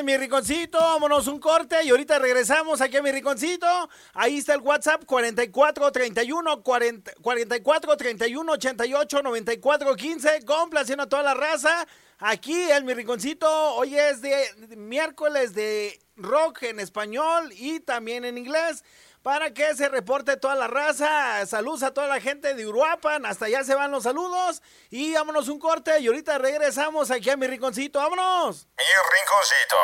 Mi 0.04 0.16
rinconcito. 0.16 0.78
Vámonos 0.78 1.26
un 1.26 1.38
corte 1.38 1.82
y 1.84 1.90
ahorita 1.90 2.18
regresamos 2.18 2.80
aquí 2.80 2.96
en 2.96 3.04
mi 3.04 3.12
rinconcito. 3.12 3.66
Ahí 4.14 4.38
está 4.38 4.54
el 4.54 4.60
WhatsApp 4.60 5.04
44 5.04 5.92
31 5.92 6.62
40 6.62 7.12
44 7.20 7.96
31 7.96 8.52
88 8.52 9.22
94 9.22 9.96
15. 9.96 10.44
Complaciendo 10.44 11.04
a 11.04 11.08
toda 11.08 11.22
la 11.22 11.34
raza. 11.34 11.86
Aquí 12.18 12.70
en 12.70 12.84
mi 12.84 12.94
rinconcito. 12.94 13.48
Hoy 13.74 13.96
es 13.96 14.22
de 14.22 14.76
miércoles 14.76 15.54
de 15.54 15.98
rock 16.16 16.64
en 16.64 16.80
español 16.80 17.52
y 17.52 17.80
también 17.80 18.24
en 18.24 18.38
inglés. 18.38 18.84
Para 19.22 19.52
que 19.52 19.74
se 19.74 19.88
reporte 19.90 20.38
toda 20.38 20.54
la 20.54 20.66
raza. 20.66 21.44
Saludos 21.46 21.82
a 21.82 21.92
toda 21.92 22.06
la 22.06 22.22
gente 22.22 22.54
de 22.54 22.66
Uruapan. 22.66 23.26
Hasta 23.26 23.44
allá 23.46 23.62
se 23.64 23.74
van 23.74 23.90
los 23.90 24.04
saludos. 24.04 24.62
Y 24.88 25.12
vámonos 25.12 25.48
un 25.48 25.58
corte. 25.58 26.00
Y 26.00 26.06
ahorita 26.06 26.38
regresamos 26.38 27.10
aquí 27.10 27.28
a 27.28 27.36
mi 27.36 27.46
rinconcito. 27.46 27.98
¡Vámonos! 27.98 28.66
Mi 28.78 28.84
rinconcito. 29.12 29.76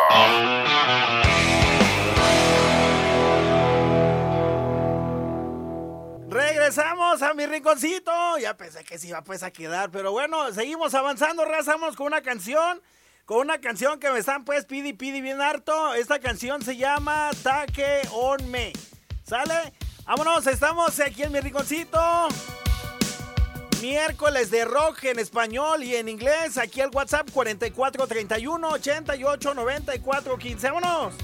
Regresamos 6.31 7.21
a 7.21 7.35
mi 7.35 7.45
rinconcito. 7.45 8.39
Ya 8.39 8.57
pensé 8.57 8.85
que 8.85 8.99
se 8.99 9.09
iba 9.09 9.23
pues 9.23 9.43
a 9.43 9.51
quedar. 9.51 9.91
Pero 9.91 10.13
bueno, 10.13 10.51
seguimos 10.55 10.95
avanzando. 10.95 11.45
Raza, 11.45 11.73
Vamos 11.73 11.95
con 11.95 12.07
una 12.07 12.23
canción. 12.23 12.83
Con 13.27 13.39
una 13.39 13.61
canción 13.61 14.01
que 14.01 14.11
me 14.11 14.21
están 14.21 14.47
pues 14.47 14.65
pidi 14.65 14.95
pidi 14.95 15.21
bien 15.21 15.43
harto. 15.43 15.93
Esta 15.93 16.21
canción 16.21 16.63
se 16.63 16.79
llama 16.79 17.33
Taque 17.43 18.01
on 18.13 18.51
Me. 18.51 18.73
¿Sale? 19.27 19.73
Vámonos, 20.07 20.47
estamos 20.47 21.01
aquí 21.01 21.25
en 21.25 21.33
mi 21.33 21.41
rinconcito. 21.41 21.99
Miércoles 23.83 24.53
de 24.53 24.65
rock 24.65 25.03
en 25.05 25.19
español 25.19 25.83
y 25.83 25.97
en 25.97 26.09
inglés. 26.09 26.57
Aquí 26.59 26.81
el 26.81 26.91
WhatsApp 26.91 27.29
4431 27.33 28.69
88 28.69 29.55
94 29.55 30.39
15. 30.39 30.71
¡Vámonos! 30.71 31.15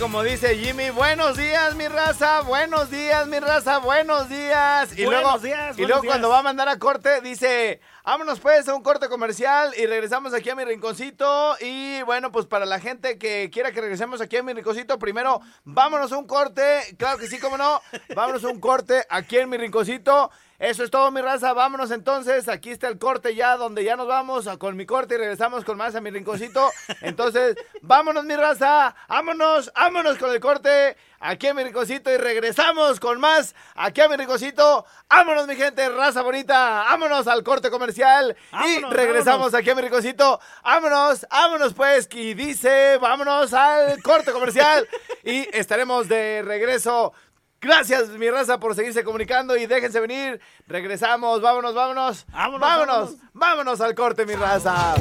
Como 0.00 0.22
dice 0.22 0.56
Jimmy, 0.56 0.88
buenos 0.88 1.36
días 1.36 1.74
mi 1.76 1.86
raza, 1.86 2.40
buenos 2.40 2.90
días 2.90 3.26
mi 3.26 3.38
raza, 3.38 3.78
buenos 3.78 4.30
días. 4.30 4.98
Y 4.98 5.04
Buenos 5.04 5.22
luego, 5.22 5.38
días, 5.38 5.78
y 5.78 5.82
luego 5.84 6.00
días. 6.00 6.12
cuando 6.12 6.30
va 6.30 6.38
a 6.38 6.42
mandar 6.42 6.70
a 6.70 6.78
corte 6.78 7.20
dice, 7.20 7.82
vámonos 8.02 8.40
pues 8.40 8.66
a 8.66 8.74
un 8.74 8.82
corte 8.82 9.10
comercial 9.10 9.74
y 9.76 9.84
regresamos 9.84 10.32
aquí 10.32 10.48
a 10.48 10.54
mi 10.54 10.64
rinconcito. 10.64 11.54
Y 11.60 12.00
bueno, 12.04 12.32
pues 12.32 12.46
para 12.46 12.64
la 12.64 12.80
gente 12.80 13.18
que 13.18 13.50
quiera 13.52 13.72
que 13.72 13.82
regresemos 13.82 14.22
aquí 14.22 14.38
a 14.38 14.42
mi 14.42 14.54
rinconcito, 14.54 14.98
primero 14.98 15.42
vámonos 15.64 16.10
a 16.12 16.16
un 16.16 16.26
corte, 16.26 16.80
claro 16.96 17.18
que 17.18 17.26
sí, 17.26 17.38
cómo 17.38 17.58
no, 17.58 17.82
vámonos 18.16 18.42
a 18.44 18.48
un 18.48 18.58
corte 18.58 19.04
aquí 19.10 19.36
en 19.36 19.50
mi 19.50 19.58
rinconcito. 19.58 20.30
Eso 20.60 20.84
es 20.84 20.90
todo, 20.90 21.10
mi 21.10 21.22
raza. 21.22 21.54
Vámonos 21.54 21.90
entonces. 21.90 22.46
Aquí 22.46 22.68
está 22.68 22.88
el 22.88 22.98
corte 22.98 23.34
ya, 23.34 23.56
donde 23.56 23.82
ya 23.82 23.96
nos 23.96 24.06
vamos 24.06 24.46
con 24.58 24.76
mi 24.76 24.84
corte 24.84 25.14
y 25.14 25.16
regresamos 25.16 25.64
con 25.64 25.78
más 25.78 25.94
a 25.94 26.02
mi 26.02 26.10
rinconcito. 26.10 26.70
Entonces, 27.00 27.56
vámonos, 27.80 28.26
mi 28.26 28.36
raza. 28.36 28.94
Vámonos, 29.08 29.72
vámonos 29.74 30.18
con 30.18 30.30
el 30.30 30.38
corte 30.38 30.98
aquí 31.18 31.46
a 31.46 31.54
mi 31.54 31.64
rinconcito 31.64 32.12
y 32.12 32.18
regresamos 32.18 33.00
con 33.00 33.18
más 33.20 33.54
aquí 33.74 34.02
a 34.02 34.08
mi 34.10 34.16
rinconcito. 34.16 34.84
Vámonos, 35.08 35.46
mi 35.46 35.56
gente, 35.56 35.88
raza 35.88 36.20
bonita. 36.20 36.84
Vámonos 36.90 37.26
al 37.26 37.42
corte 37.42 37.70
comercial 37.70 38.36
y 38.66 38.84
regresamos 38.84 39.24
vámonos. 39.24 39.54
aquí 39.54 39.70
a 39.70 39.74
mi 39.74 39.80
rinconcito. 39.80 40.40
Vámonos, 40.62 41.26
vámonos, 41.30 41.72
pues. 41.72 42.06
Y 42.12 42.34
dice, 42.34 42.98
vámonos 42.98 43.54
al 43.54 44.02
corte 44.02 44.30
comercial 44.30 44.86
y 45.24 45.48
estaremos 45.56 46.06
de 46.06 46.42
regreso. 46.44 47.14
Gracias, 47.60 48.08
mi 48.08 48.30
raza, 48.30 48.58
por 48.58 48.74
seguirse 48.74 49.04
comunicando 49.04 49.54
y 49.54 49.66
déjense 49.66 50.00
venir. 50.00 50.40
Regresamos, 50.66 51.42
vámonos, 51.42 51.74
vámonos. 51.74 52.26
Vámonos, 52.32 52.60
vámonos, 52.60 52.96
vámonos. 52.96 53.16
vámonos 53.34 53.80
al 53.82 53.94
corte, 53.94 54.24
mi 54.24 54.34
raza. 54.34 54.94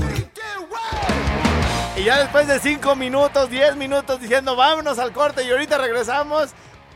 Y 1.96 2.04
ya 2.04 2.20
después 2.20 2.48
de 2.48 2.60
5 2.60 2.98
minutos, 2.98 3.50
10 3.50 3.78
minutos 3.78 4.20
diciendo 4.20 4.58
vámonos 4.58 5.00
al 5.00 5.14
corte 5.14 5.46
y 5.46 5.52
ahorita 5.52 5.78
regresamos. 5.78 6.50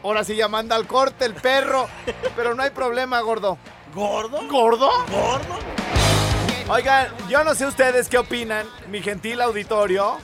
Ahora 0.03 0.25
sí 0.25 0.35
ya 0.35 0.49
manda 0.49 0.75
al 0.75 0.85
corte 0.85 1.23
el 1.23 1.33
perro. 1.33 1.87
Pero 2.35 2.55
no 2.55 2.63
hay 2.63 2.71
problema, 2.71 3.21
gordo. 3.21 3.57
¿Gordo? 3.95 4.41
¿Gordo? 4.49 4.89
¿Gordo? 5.09 5.59
Oigan, 6.67 7.07
yo 7.29 7.41
no 7.45 7.55
sé 7.55 7.65
ustedes 7.65 8.09
qué 8.09 8.17
opinan, 8.17 8.67
mi 8.89 9.01
gentil 9.01 9.41
auditorio, 9.41 10.17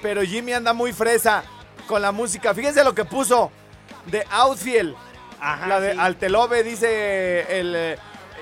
pero 0.00 0.22
Jimmy 0.22 0.52
anda 0.52 0.72
muy 0.72 0.92
fresa 0.92 1.42
con 1.88 2.00
la 2.00 2.12
música. 2.12 2.54
Fíjense 2.54 2.84
lo 2.84 2.94
que 2.94 3.04
puso 3.04 3.50
de 4.10 4.26
Outfield. 4.30 4.94
Ajá, 5.40 5.66
la 5.66 5.80
de 5.80 5.92
sí. 5.92 5.98
Altelobe 6.00 6.62
dice 6.64 7.60
el... 7.60 7.74
eh, 7.76 7.98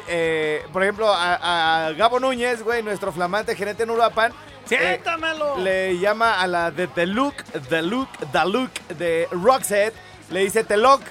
eh, 0.09 0.64
por 0.72 0.83
ejemplo, 0.83 1.12
a, 1.12 1.87
a 1.88 1.92
Gabo 1.92 2.20
Núñez, 2.20 2.62
güey, 2.62 2.83
nuestro 2.83 3.12
flamante 3.12 3.55
gerente 3.57 3.83
en 3.83 3.90
Uruapan. 3.90 4.33
eh, 4.33 4.35
Siéntamelo. 4.68 5.59
le 5.59 5.98
llama 5.98 6.40
a 6.40 6.46
la 6.46 6.70
de 6.70 6.87
The 6.87 7.07
Look, 7.07 7.35
The 7.68 7.83
Look, 7.83 8.09
The 8.33 8.44
Look 8.46 8.70
de 8.96 9.29
Roxette. 9.33 9.94
Le 10.31 10.40
dice 10.40 10.64
Teloc, 10.64 11.02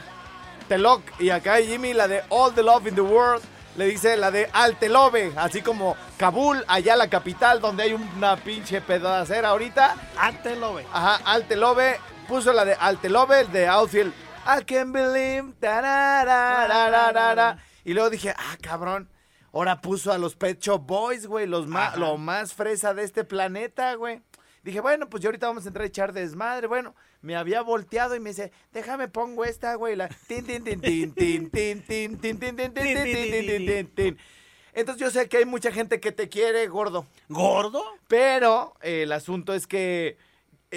Teloc. 0.68 1.02
Y 1.20 1.30
acá 1.30 1.58
Jimmy, 1.58 1.94
la 1.94 2.08
de 2.08 2.24
All 2.30 2.54
the 2.54 2.64
Love 2.64 2.88
in 2.88 2.96
the 2.96 3.02
World, 3.02 3.42
le 3.78 3.86
dice 3.86 4.18
la 4.18 4.32
de 4.32 4.50
Altelobe. 4.52 5.32
Así 5.36 5.62
como 5.62 5.96
Kabul, 6.18 6.64
allá 6.68 6.96
la 6.96 7.10
capital, 7.10 7.62
donde 7.62 7.84
hay 7.84 7.94
una 7.94 8.36
pinche 8.38 8.82
pedacera 8.82 9.50
ahorita. 9.50 9.96
Antelope. 10.18 10.86
Ajá, 10.92 11.20
Altelobe 11.26 12.00
puso 12.28 12.52
la 12.54 12.66
de 12.66 12.74
Altelobe 12.74 13.46
de 13.46 13.68
Outfield. 13.68 14.14
I 14.46 14.64
can 14.64 14.92
believe. 14.92 15.54
tarararararara. 15.60 17.58
Y 17.84 17.94
luego 17.94 18.10
dije, 18.10 18.34
ah, 18.38 18.58
cabrón. 18.62 19.10
Ahora 19.52 19.80
puso 19.80 20.12
a 20.12 20.18
los 20.18 20.36
Pet 20.36 20.60
Shop 20.60 20.86
Boys, 20.86 21.28
güey, 21.28 21.48
los 21.48 21.66
más, 21.66 21.96
lo 21.98 22.18
más 22.18 22.54
fresa 22.54 22.94
de 22.94 23.04
este 23.04 23.24
planeta, 23.24 23.96
güey. 23.96 24.22
Dije, 24.64 24.82
bueno, 24.82 25.10
pues 25.10 25.24
yo 25.24 25.30
ahorita 25.30 25.48
vamos 25.48 25.64
a 25.66 25.70
entrar 25.70 25.84
a 25.84 25.88
echar 25.88 26.12
desmadre. 26.12 26.68
Bueno, 26.68 26.94
me 27.22 27.36
había 27.36 27.62
volteado 27.62 28.16
y 28.16 28.20
me 28.20 28.32
dice, 28.32 28.52
déjame 28.74 29.08
pongo 29.08 29.46
esta, 29.46 29.76
güey, 29.76 29.96
la 29.96 30.10
tin 30.28 30.46
tin 30.46 30.64
tin 30.64 30.82
tin 30.82 31.14
tin 31.14 31.50
tin 31.52 32.18
tin 32.18 32.18
tin 32.20 32.38
tin 32.38 32.56
tin 32.56 32.74
tin 32.74 32.74
tin 32.74 32.74
tin 32.74 33.32
tin 33.32 33.48
tin 33.48 33.66
tin 33.66 33.88
tin. 33.96 34.18
Entonces 34.74 35.02
yo 35.02 35.10
sé 35.10 35.30
que 35.30 35.38
hay 35.38 35.46
mucha 35.46 35.72
gente 35.72 36.02
que 36.02 36.12
te 36.12 36.28
quiere, 36.28 36.68
gordo. 36.68 37.06
¿Gordo? 37.30 37.82
Pero 38.10 38.74
eh, 38.82 39.04
el 39.04 39.14
asunto 39.14 39.54
es 39.54 39.68
que 39.68 40.18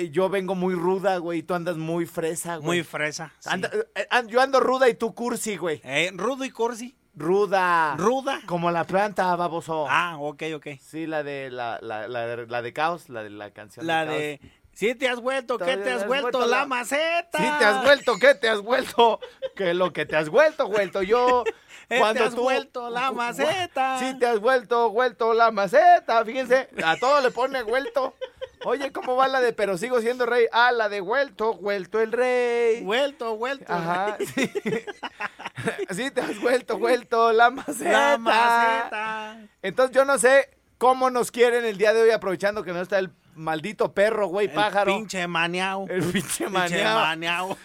eh, 0.02 0.10
yo 0.10 0.28
vengo 0.28 0.54
muy 0.54 0.74
ruda, 0.74 1.16
güey, 1.18 1.40
y 1.40 1.42
tú 1.42 1.54
andas 1.54 1.76
muy 1.76 2.06
fresa, 2.06 2.56
güey. 2.56 2.66
Muy 2.66 2.82
fresa. 2.82 3.32
sí. 3.38 3.48
Anda- 3.52 3.70
eh, 3.94 4.06
an- 4.10 4.28
yo 4.28 4.40
ando 4.40 4.60
ruda 4.60 4.88
y 4.88 4.94
tú 4.94 5.14
cursi, 5.14 5.56
güey. 5.56 5.80
Eh, 5.84 6.10
rudo 6.14 6.44
y 6.44 6.50
cursi. 6.50 6.96
Ruda. 7.14 7.96
¿Ruda? 7.96 8.40
Como 8.46 8.70
la 8.70 8.84
planta, 8.84 9.34
baboso. 9.34 9.86
Ah, 9.88 10.16
ok, 10.20 10.42
ok. 10.54 10.66
Sí, 10.80 11.06
la 11.06 11.22
de 11.24 11.50
la, 11.50 11.78
la, 11.82 12.06
la, 12.06 12.26
de- 12.26 12.46
la 12.46 12.62
de 12.62 12.72
caos, 12.72 13.08
la 13.08 13.22
de 13.24 13.30
la 13.30 13.50
canción. 13.50 13.86
La 13.86 14.04
Caos. 14.04 14.16
de... 14.18 14.40
Sí 14.72 14.94
te 14.94 15.08
has 15.08 15.18
vuelto, 15.20 15.58
¿qué 15.58 15.76
te 15.76 15.90
has 15.90 16.06
vuelto? 16.06 16.38
vuelto 16.38 16.46
La 16.46 16.58
la- 16.58 16.66
maceta. 16.66 17.38
Sí, 17.38 17.44
te 17.58 17.64
has 17.64 17.82
vuelto, 17.82 18.14
¿qué 18.20 18.34
te 18.36 18.48
has 18.48 18.60
vuelto? 18.60 19.18
Que 19.56 19.74
lo 19.74 19.92
que 19.92 20.06
te 20.06 20.14
has 20.14 20.28
vuelto, 20.28 20.68
vuelto 20.68 21.02
yo. 21.02 21.42
Eh, 21.90 22.02
te 22.12 22.22
has 22.22 22.34
vuelto 22.34 22.90
la 22.90 23.10
maceta. 23.12 23.98
Sí, 23.98 24.18
te 24.18 24.26
has 24.26 24.40
vuelto, 24.40 24.90
vuelto 24.90 25.32
la 25.32 25.50
maceta. 25.50 26.22
Fíjense, 26.22 26.68
a 26.84 26.96
todo 26.98 27.22
le 27.22 27.30
pone 27.30 27.62
vuelto. 27.62 28.14
Oye, 28.64 28.92
¿cómo 28.92 29.16
va 29.16 29.28
la 29.28 29.40
de 29.40 29.52
pero 29.52 29.78
sigo 29.78 30.00
siendo 30.00 30.26
rey? 30.26 30.46
Ah, 30.52 30.72
la 30.72 30.88
de 30.88 31.00
vuelto, 31.00 31.54
vuelto 31.54 32.00
el 32.00 32.12
rey. 32.12 32.82
Vuelto, 32.82 33.36
vuelto. 33.36 33.72
Ajá, 33.72 34.16
sí. 34.34 34.50
Sí, 35.90 36.10
te 36.12 36.20
has 36.20 36.40
vuelto, 36.40 36.78
vuelto 36.78 37.32
la 37.32 37.50
maceta. 37.50 37.90
La 38.12 38.18
maceta. 38.18 39.38
Entonces 39.62 39.94
yo 39.94 40.04
no 40.04 40.16
sé 40.18 40.56
cómo 40.78 41.10
nos 41.10 41.30
quieren 41.32 41.64
el 41.64 41.78
día 41.78 41.92
de 41.92 42.02
hoy, 42.02 42.10
aprovechando 42.10 42.62
que 42.62 42.72
no 42.72 42.80
está 42.80 42.98
el 43.00 43.10
maldito 43.34 43.92
perro, 43.92 44.28
güey, 44.28 44.46
El 44.46 44.52
pájaro. 44.54 44.94
pinche 44.96 45.26
maniao. 45.26 45.86
El 45.88 46.04
pinche 46.04 46.48
maniao. 46.48 47.56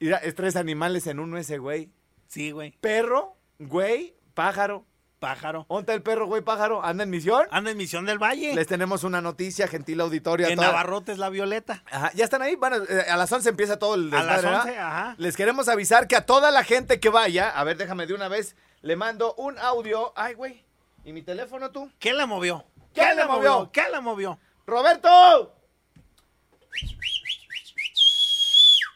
Mira, 0.00 0.16
es 0.18 0.34
tres 0.34 0.56
animales 0.56 1.06
en 1.06 1.20
uno 1.20 1.36
ese, 1.36 1.58
güey. 1.58 1.90
Sí, 2.28 2.50
güey. 2.52 2.72
Perro, 2.80 3.36
güey, 3.58 4.14
pájaro. 4.34 4.86
Pájaro. 5.26 5.66
¿Dónde 5.68 5.80
está 5.80 5.94
el 5.94 6.02
perro, 6.02 6.26
güey, 6.26 6.40
pájaro? 6.42 6.84
¿Anda 6.84 7.02
en 7.02 7.10
misión? 7.10 7.46
Anda 7.50 7.72
en 7.72 7.76
Misión 7.76 8.06
del 8.06 8.18
Valle. 8.22 8.54
Les 8.54 8.68
tenemos 8.68 9.02
una 9.02 9.20
noticia, 9.20 9.66
gentil 9.66 10.00
auditorio. 10.00 10.46
a 10.46 10.50
en 10.50 10.56
toda- 10.56 10.68
Navarrote 10.68 11.10
es 11.10 11.18
la 11.18 11.30
Violeta. 11.30 11.82
Ajá, 11.90 12.12
ya 12.14 12.22
están 12.24 12.42
ahí. 12.42 12.54
Bueno, 12.54 12.76
eh, 12.88 13.06
a 13.10 13.16
las 13.16 13.32
11 13.32 13.48
empieza 13.48 13.76
todo 13.76 13.96
el 13.96 14.14
A 14.14 14.22
las 14.22 14.42
desmadre, 14.42 14.44
¿verdad? 14.44 14.62
11, 14.66 14.78
ajá. 14.78 15.14
Les 15.18 15.36
queremos 15.36 15.68
avisar 15.68 16.06
que 16.06 16.14
a 16.14 16.24
toda 16.24 16.52
la 16.52 16.62
gente 16.62 17.00
que 17.00 17.08
vaya, 17.08 17.50
a 17.50 17.64
ver, 17.64 17.76
déjame 17.76 18.06
de 18.06 18.14
una 18.14 18.28
vez, 18.28 18.54
le 18.82 18.94
mando 18.94 19.34
un 19.34 19.58
audio. 19.58 20.12
Ay, 20.14 20.34
güey. 20.34 20.64
¿Y 21.04 21.12
mi 21.12 21.22
teléfono 21.22 21.72
tú? 21.72 21.90
¿Qué 21.98 22.12
le 22.14 22.24
movió? 22.24 22.64
¿Qué 22.94 23.12
le 23.16 23.24
movió? 23.24 23.68
¿Qué 23.72 23.82
le 23.92 24.00
movió? 24.00 24.38
¡Roberto! 24.64 25.52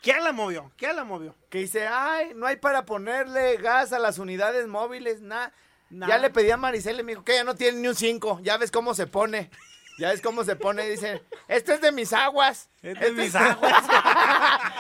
¿Qué 0.02 0.14
le 0.20 0.32
movió? 0.32 0.70
¿Qué 0.76 0.92
le 0.94 1.04
movió? 1.04 1.34
Que 1.50 1.58
dice, 1.58 1.86
ay, 1.86 2.32
no 2.34 2.46
hay 2.46 2.56
para 2.56 2.86
ponerle 2.86 3.56
gas 3.58 3.92
a 3.92 3.98
las 3.98 4.18
unidades 4.18 4.66
móviles, 4.66 5.20
nada. 5.20 5.52
Ya 5.90 6.18
le 6.18 6.30
pedí 6.30 6.50
a 6.50 6.56
Maricel 6.56 7.00
y 7.00 7.02
me 7.02 7.12
dijo 7.12 7.24
que 7.24 7.34
ya 7.34 7.44
no 7.44 7.54
tiene 7.56 7.78
ni 7.78 7.88
un 7.88 7.94
5. 7.96 8.40
Ya 8.42 8.56
ves 8.56 8.70
cómo 8.70 8.94
se 8.94 9.06
pone. 9.06 9.50
Ya 9.98 10.08
ves 10.10 10.20
cómo 10.22 10.44
se 10.44 10.56
pone. 10.56 10.88
Dice, 10.88 11.22
este 11.48 11.74
es 11.74 11.80
de 11.80 11.92
mis 11.92 12.12
aguas. 12.12 12.70
Es 12.82 12.98
de 12.98 13.06
Este 13.08 13.10
mis 13.12 13.34
aguas. 13.34 13.84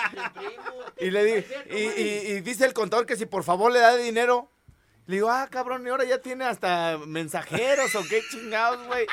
Y 0.98 1.10
le 1.10 1.24
di- 1.24 1.44
y, 1.70 1.78
y- 1.78 2.26
y 2.32 2.40
dice 2.40 2.64
el 2.66 2.74
contador 2.74 3.06
que 3.06 3.16
si 3.16 3.24
por 3.26 3.42
favor 3.42 3.72
le 3.72 3.80
da 3.80 3.96
dinero. 3.96 4.50
Le 5.06 5.16
digo, 5.16 5.30
ah, 5.30 5.48
cabrón, 5.50 5.84
y 5.86 5.90
ahora 5.90 6.04
ya 6.04 6.18
tiene 6.18 6.44
hasta 6.44 6.98
mensajeros 7.06 7.94
o 7.96 8.02
qué 8.08 8.22
chingados, 8.30 8.86
güey. 8.86 9.06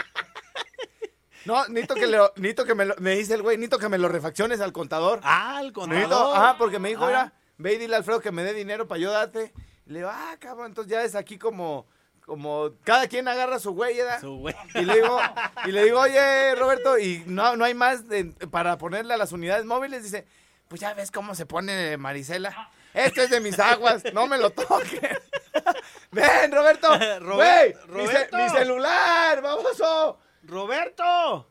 No, 1.45 1.65
necesito 1.69 1.95
que, 1.95 2.07
lo, 2.07 2.33
necesito 2.35 2.65
que 2.65 2.75
me 2.75 2.85
lo, 2.85 2.95
me 2.99 3.15
dice 3.15 3.33
el 3.33 3.41
güey, 3.41 3.55
necesito 3.57 3.79
que 3.79 3.87
me 3.89 3.97
lo 3.97 4.09
refacciones 4.09 4.59
al 4.59 4.73
contador. 4.73 5.21
Ah, 5.23 5.59
Necesito- 5.61 5.73
contador. 5.73 6.37
ajá, 6.37 6.57
porque 6.57 6.77
me 6.77 6.89
dijo, 6.89 7.05
Ah. 7.05 7.07
mira, 7.07 7.33
ve 7.57 7.73
y 7.73 7.77
dile 7.77 7.95
a 7.95 7.97
Alfredo 7.99 8.19
que 8.19 8.31
me 8.31 8.43
dé 8.43 8.53
dinero 8.53 8.87
para 8.87 8.99
yo 8.99 9.11
darte. 9.11 9.53
Y 9.87 9.93
le 9.93 9.99
digo, 9.99 10.09
ah, 10.11 10.35
cabrón, 10.39 10.67
entonces 10.67 10.91
ya 10.91 11.01
es 11.03 11.15
aquí 11.15 11.37
como, 11.37 11.85
como, 12.25 12.71
cada 12.83 13.07
quien 13.07 13.27
agarra 13.27 13.57
su 13.59 13.73
güey, 13.73 13.95
¿verdad? 13.97 14.19
Su 14.21 14.37
güey. 14.37 14.55
Y 14.75 14.81
le 14.81 14.95
digo, 14.95 15.19
y 15.65 15.71
le 15.71 15.83
digo, 15.85 15.99
oye, 16.01 16.55
Roberto, 16.55 16.97
y 16.99 17.23
no, 17.25 17.55
no 17.55 17.63
hay 17.65 17.73
más 17.73 18.07
de- 18.09 18.25
para 18.51 18.77
ponerle 18.77 19.13
a 19.13 19.17
las 19.17 19.31
unidades 19.31 19.65
móviles. 19.65 20.03
Dice, 20.03 20.27
pues 20.67 20.81
ya 20.81 20.93
ves 20.93 21.09
cómo 21.11 21.35
se 21.35 21.45
pone 21.45 21.95
Marisela. 21.97 22.69
Esto 22.93 23.21
es 23.21 23.29
de 23.29 23.39
mis 23.39 23.57
aguas, 23.59 24.03
no 24.13 24.27
me 24.27 24.37
lo 24.37 24.49
toques. 24.49 24.99
Ven, 26.11 26.51
Roberto. 26.51 26.89
Robert- 27.19 27.77
Güey, 27.87 28.03
mi, 28.03 28.07
ce- 28.07 28.29
mi 28.33 28.49
celular, 28.49 29.41
baboso. 29.41 30.19
Roberto. 30.43 31.47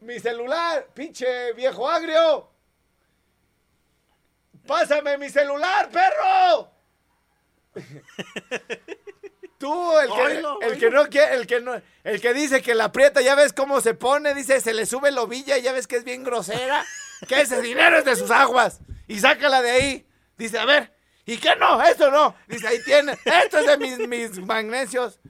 Mi 0.00 0.18
celular, 0.18 0.86
pinche 0.92 1.52
viejo 1.52 1.88
agrio. 1.88 2.50
Pásame 4.66 5.18
mi 5.18 5.28
celular, 5.28 5.88
perro. 5.90 6.70
Tú, 9.58 9.98
el 9.98 10.10
que, 10.10 10.66
el 10.66 10.78
que 10.78 10.90
no 10.90 11.06
quiere, 11.06 11.34
el 11.36 11.46
que 11.46 11.60
no, 11.60 11.80
el 12.02 12.20
que 12.20 12.34
dice 12.34 12.60
que 12.60 12.74
la 12.74 12.86
aprieta, 12.86 13.20
ya 13.20 13.34
ves 13.34 13.52
cómo 13.52 13.80
se 13.80 13.94
pone, 13.94 14.34
dice, 14.34 14.60
se 14.60 14.74
le 14.74 14.84
sube 14.84 15.10
la 15.10 15.22
ovilla, 15.22 15.56
ya 15.58 15.72
ves 15.72 15.86
que 15.86 15.96
es 15.96 16.04
bien 16.04 16.24
grosera, 16.24 16.84
que 17.28 17.40
ese 17.40 17.62
dinero 17.62 17.98
es 17.98 18.04
de 18.04 18.16
sus 18.16 18.30
aguas, 18.30 18.80
y 19.06 19.20
sácala 19.20 19.62
de 19.62 19.70
ahí. 19.70 20.06
Dice, 20.36 20.58
a 20.58 20.64
ver, 20.64 20.92
¿y 21.24 21.38
qué 21.38 21.54
no? 21.56 21.80
Eso 21.82 22.10
no. 22.10 22.34
Dice, 22.48 22.66
ahí 22.66 22.82
tiene, 22.84 23.12
esto 23.24 23.58
es 23.58 23.66
de 23.66 23.78
mis, 23.78 23.98
mis 24.08 24.38
magnesios. 24.40 25.20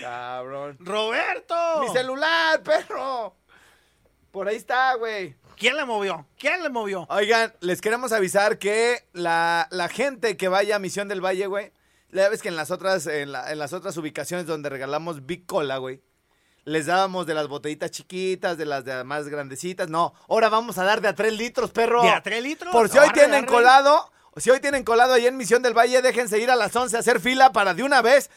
Cabrón. 0.00 0.76
Roberto. 0.80 1.54
Mi 1.80 1.88
celular, 1.88 2.62
perro. 2.62 3.36
Por 4.30 4.48
ahí 4.48 4.56
está, 4.56 4.94
güey. 4.94 5.36
¿Quién 5.56 5.76
le 5.76 5.84
movió? 5.84 6.26
¿Quién 6.38 6.62
le 6.62 6.68
movió? 6.68 7.06
Oigan, 7.08 7.54
les 7.60 7.80
queremos 7.80 8.12
avisar 8.12 8.58
que 8.58 9.06
la, 9.12 9.66
la 9.70 9.88
gente 9.88 10.36
que 10.36 10.48
vaya 10.48 10.76
a 10.76 10.78
Misión 10.78 11.08
del 11.08 11.24
Valle, 11.24 11.46
güey, 11.46 11.72
ya 12.12 12.28
ves 12.28 12.42
que 12.42 12.48
en 12.48 12.56
las 12.56 12.70
otras, 12.70 13.06
en, 13.06 13.32
la- 13.32 13.50
en 13.52 13.58
las 13.58 13.72
otras 13.72 13.96
ubicaciones 13.96 14.46
donde 14.46 14.68
regalamos 14.68 15.26
Big 15.26 15.46
Cola, 15.46 15.78
güey, 15.78 16.00
les 16.64 16.86
dábamos 16.86 17.26
de 17.26 17.34
las 17.34 17.48
botellitas 17.48 17.90
chiquitas, 17.90 18.58
de 18.58 18.66
las 18.66 18.84
de 18.84 19.02
más 19.04 19.28
grandecitas. 19.28 19.88
No, 19.88 20.12
ahora 20.28 20.48
vamos 20.48 20.76
a 20.78 20.84
dar 20.84 21.00
de 21.00 21.08
a 21.08 21.14
tres 21.14 21.32
litros, 21.32 21.70
perro. 21.70 22.02
¿De 22.02 22.10
a 22.10 22.22
tres 22.22 22.42
litros? 22.42 22.72
Por 22.72 22.88
si 22.90 22.98
hoy 22.98 23.04
Arre, 23.06 23.14
tienen 23.14 23.44
arre. 23.44 23.46
colado, 23.46 24.10
Si 24.36 24.50
hoy 24.50 24.60
tienen 24.60 24.84
colado 24.84 25.14
ahí 25.14 25.26
en 25.26 25.36
Misión 25.36 25.62
del 25.62 25.72
Valle, 25.76 26.00
déjense 26.02 26.38
ir 26.38 26.50
a 26.50 26.56
las 26.56 26.74
11 26.76 26.96
a 26.96 27.00
hacer 27.00 27.20
fila 27.20 27.52
para 27.52 27.72
de 27.74 27.82
una 27.82 28.02
vez. 28.02 28.30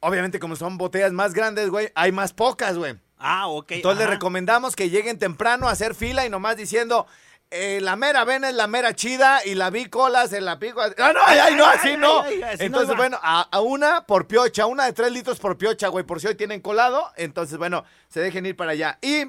Obviamente, 0.00 0.38
como 0.38 0.56
son 0.56 0.78
botellas 0.78 1.12
más 1.12 1.32
grandes, 1.32 1.70
güey, 1.70 1.90
hay 1.94 2.12
más 2.12 2.32
pocas, 2.32 2.76
güey. 2.76 2.96
Ah, 3.18 3.48
ok. 3.48 3.72
Entonces 3.72 3.98
les 4.00 4.10
recomendamos 4.10 4.76
que 4.76 4.90
lleguen 4.90 5.18
temprano 5.18 5.68
a 5.68 5.72
hacer 5.72 5.94
fila 5.94 6.26
y 6.26 6.30
nomás 6.30 6.56
diciendo, 6.56 7.06
eh, 7.50 7.80
la 7.80 7.96
mera 7.96 8.24
vena 8.24 8.48
es 8.48 8.54
la 8.54 8.66
mera 8.66 8.94
chida 8.94 9.44
y 9.44 9.54
la 9.54 9.70
bicola 9.70 10.26
se 10.26 10.40
la 10.40 10.58
pico. 10.58 10.80
Ah, 10.80 11.12
no, 11.12 11.20
ay, 11.24 11.38
ay, 11.38 11.54
no, 11.54 11.64
así 11.66 11.96
no. 11.96 12.22
ay, 12.22 12.34
ay, 12.34 12.42
así 12.42 12.58
no 12.58 12.64
Entonces, 12.64 12.96
bueno, 12.96 13.18
a, 13.22 13.42
a 13.42 13.60
una 13.60 14.06
por 14.06 14.26
piocha, 14.26 14.66
una 14.66 14.84
de 14.86 14.92
tres 14.92 15.12
litros 15.12 15.38
por 15.38 15.56
piocha, 15.56 15.88
güey, 15.88 16.04
por 16.04 16.20
si 16.20 16.26
hoy 16.26 16.34
tienen 16.34 16.60
colado. 16.60 17.12
Entonces, 17.16 17.56
bueno, 17.58 17.84
se 18.08 18.20
dejen 18.20 18.46
ir 18.46 18.56
para 18.56 18.72
allá. 18.72 18.98
Y 19.00 19.26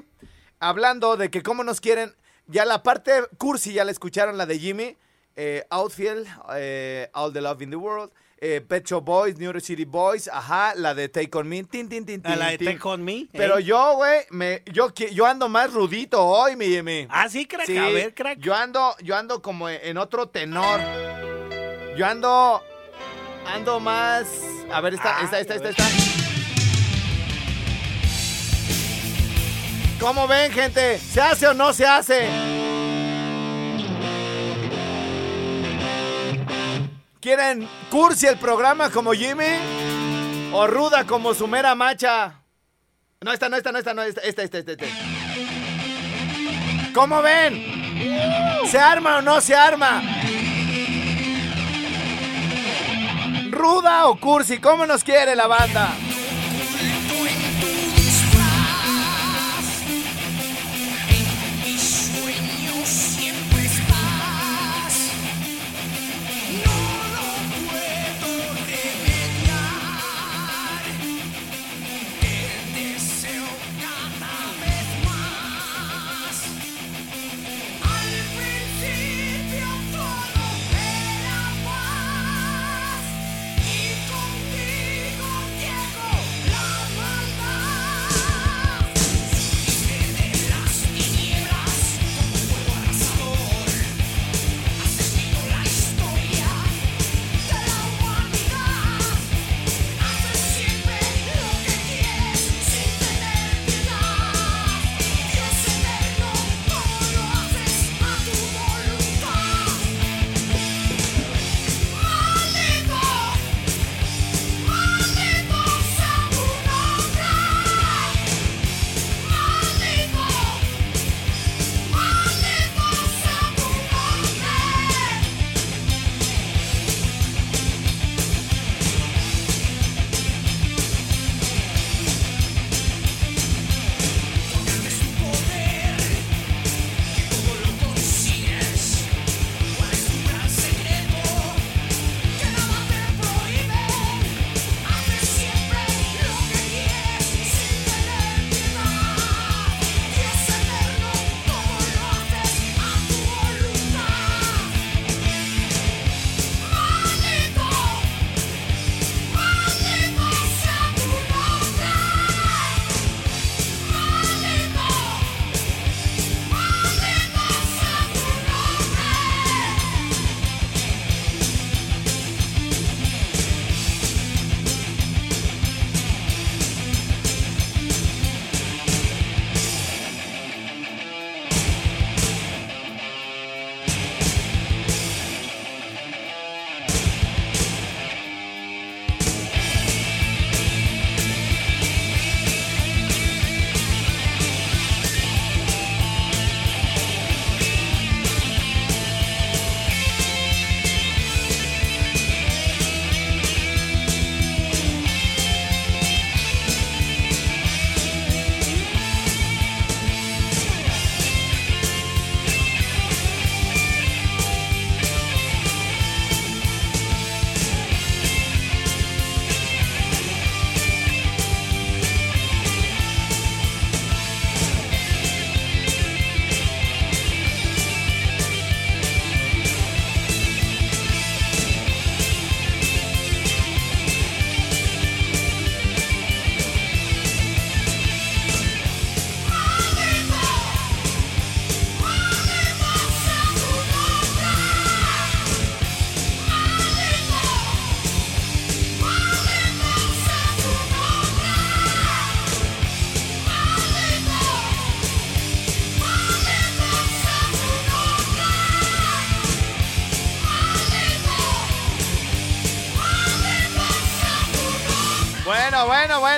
hablando 0.58 1.16
de 1.16 1.30
que 1.30 1.42
cómo 1.42 1.62
nos 1.64 1.80
quieren, 1.80 2.14
ya 2.46 2.64
la 2.64 2.82
parte 2.82 3.22
cursi 3.38 3.72
ya 3.72 3.84
la 3.84 3.92
escucharon, 3.92 4.36
la 4.36 4.46
de 4.46 4.58
Jimmy, 4.58 4.96
eh, 5.36 5.64
Outfield, 5.70 6.26
eh, 6.54 7.10
All 7.12 7.32
the 7.32 7.40
Love 7.40 7.62
in 7.62 7.70
the 7.70 7.76
World. 7.76 8.10
Eh, 8.40 8.60
Pet 8.60 8.86
Shop 8.86 9.04
Boys, 9.04 9.36
New 9.36 9.50
York 9.50 9.60
City 9.60 9.84
Boys, 9.84 10.28
ajá, 10.28 10.72
la 10.76 10.94
de 10.94 11.08
Take 11.08 11.36
On 11.36 11.48
Me, 11.48 11.64
tin, 11.64 11.88
tin, 11.88 12.06
tin, 12.06 12.24
A 12.24 12.36
la 12.36 12.50
de 12.50 12.58
tin, 12.58 12.68
tin. 12.68 12.76
Take 12.76 12.88
On 12.88 13.04
Me. 13.04 13.26
Pero 13.32 13.58
¿eh? 13.58 13.64
yo, 13.64 13.96
güey, 13.96 14.20
me, 14.30 14.62
yo, 14.72 14.94
yo 14.94 15.26
ando 15.26 15.48
más 15.48 15.72
rudito 15.72 16.24
hoy, 16.24 16.54
mi 16.54 16.66
Jimmy. 16.66 17.08
Ah, 17.10 17.28
sí, 17.28 17.46
crack. 17.46 17.66
Sí, 17.66 17.76
A 17.76 17.88
ver, 17.88 18.14
crack. 18.14 18.38
Yo 18.38 18.54
ando, 18.54 18.94
yo 19.02 19.16
ando 19.16 19.42
como 19.42 19.68
en 19.68 19.98
otro 19.98 20.28
tenor. 20.28 20.78
Yo 21.96 22.06
ando, 22.06 22.62
ando 23.44 23.80
más. 23.80 24.28
A 24.72 24.80
ver, 24.82 24.94
esta, 24.94 25.18
Ay, 25.18 25.24
esta, 25.24 25.40
esta, 25.40 25.54
esta, 25.56 25.68
esta. 25.70 25.84
¿Cómo 29.98 30.28
ven, 30.28 30.52
gente? 30.52 30.98
¿Se 30.98 31.20
hace 31.20 31.48
o 31.48 31.54
no 31.54 31.72
se 31.72 31.84
hace? 31.84 32.67
¿Quieren 37.20 37.68
cursi 37.90 38.28
el 38.28 38.38
programa 38.38 38.90
como 38.90 39.12
Jimmy? 39.12 40.52
¿O 40.52 40.68
ruda 40.68 41.04
como 41.04 41.34
su 41.34 41.48
mera 41.48 41.74
macha? 41.74 42.42
No, 43.20 43.32
esta, 43.32 43.48
no, 43.48 43.56
esta, 43.56 43.72
no, 43.72 43.78
esta, 43.78 43.92
no, 43.92 44.02
esta, 44.02 44.20
esta, 44.20 44.42
esta, 44.44 44.58
esta. 44.58 44.72
esta. 44.72 44.86
¿Cómo 46.94 47.20
ven? 47.20 47.60
¿Se 48.70 48.78
arma 48.78 49.18
o 49.18 49.22
no 49.22 49.40
se 49.40 49.56
arma? 49.56 50.00
¿Ruda 53.50 54.06
o 54.06 54.20
cursi? 54.20 54.58
¿Cómo 54.58 54.86
nos 54.86 55.02
quiere 55.02 55.34
la 55.34 55.48
banda? 55.48 55.88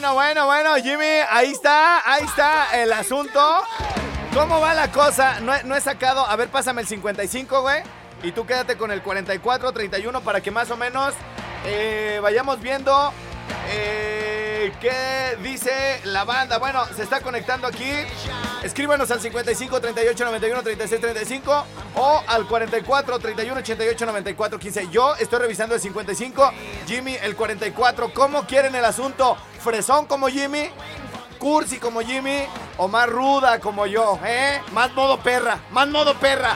Bueno, 0.00 0.14
bueno, 0.14 0.46
bueno, 0.46 0.76
Jimmy, 0.76 1.20
ahí 1.28 1.50
está, 1.50 2.10
ahí 2.10 2.24
está 2.24 2.80
el 2.80 2.90
asunto. 2.90 3.38
¿Cómo 4.32 4.58
va 4.58 4.72
la 4.72 4.90
cosa? 4.90 5.40
No 5.40 5.52
no 5.64 5.76
he 5.76 5.80
sacado, 5.82 6.24
a 6.24 6.36
ver, 6.36 6.48
pásame 6.48 6.80
el 6.80 6.88
55, 6.88 7.60
güey. 7.60 7.82
Y 8.22 8.32
tú 8.32 8.46
quédate 8.46 8.78
con 8.78 8.90
el 8.92 9.02
4431 9.02 10.22
para 10.22 10.40
que 10.40 10.50
más 10.50 10.70
o 10.70 10.78
menos 10.78 11.12
eh, 11.66 12.18
vayamos 12.22 12.62
viendo 12.62 13.12
eh, 13.68 14.72
qué 14.80 15.36
dice 15.42 16.00
la 16.04 16.24
banda. 16.24 16.56
Bueno, 16.56 16.82
se 16.96 17.02
está 17.02 17.20
conectando 17.20 17.66
aquí. 17.66 17.92
Escríbanos 18.62 19.10
al 19.10 19.20
55 19.20 19.80
38 19.80 20.24
91 20.24 20.62
36 20.62 21.00
35 21.00 21.64
o 21.96 22.22
al 22.26 22.46
44 22.46 23.18
31 23.18 23.60
88 23.60 24.06
94 24.06 24.58
15. 24.58 24.88
Yo 24.90 25.14
estoy 25.16 25.38
revisando 25.38 25.74
el 25.74 25.80
55, 25.80 26.52
Jimmy 26.86 27.16
el 27.22 27.34
44. 27.36 28.12
¿Cómo 28.12 28.42
quieren 28.46 28.74
el 28.74 28.84
asunto? 28.84 29.36
¿Fresón 29.60 30.06
como 30.06 30.28
Jimmy? 30.28 30.70
cursi 31.40 31.78
como 31.78 32.02
Jimmy 32.02 32.42
o 32.76 32.86
más 32.86 33.08
ruda 33.08 33.58
como 33.58 33.86
yo, 33.86 34.20
¿eh? 34.24 34.60
Más 34.72 34.92
modo 34.92 35.18
perra, 35.18 35.58
más 35.70 35.88
modo 35.88 36.14
perra. 36.14 36.54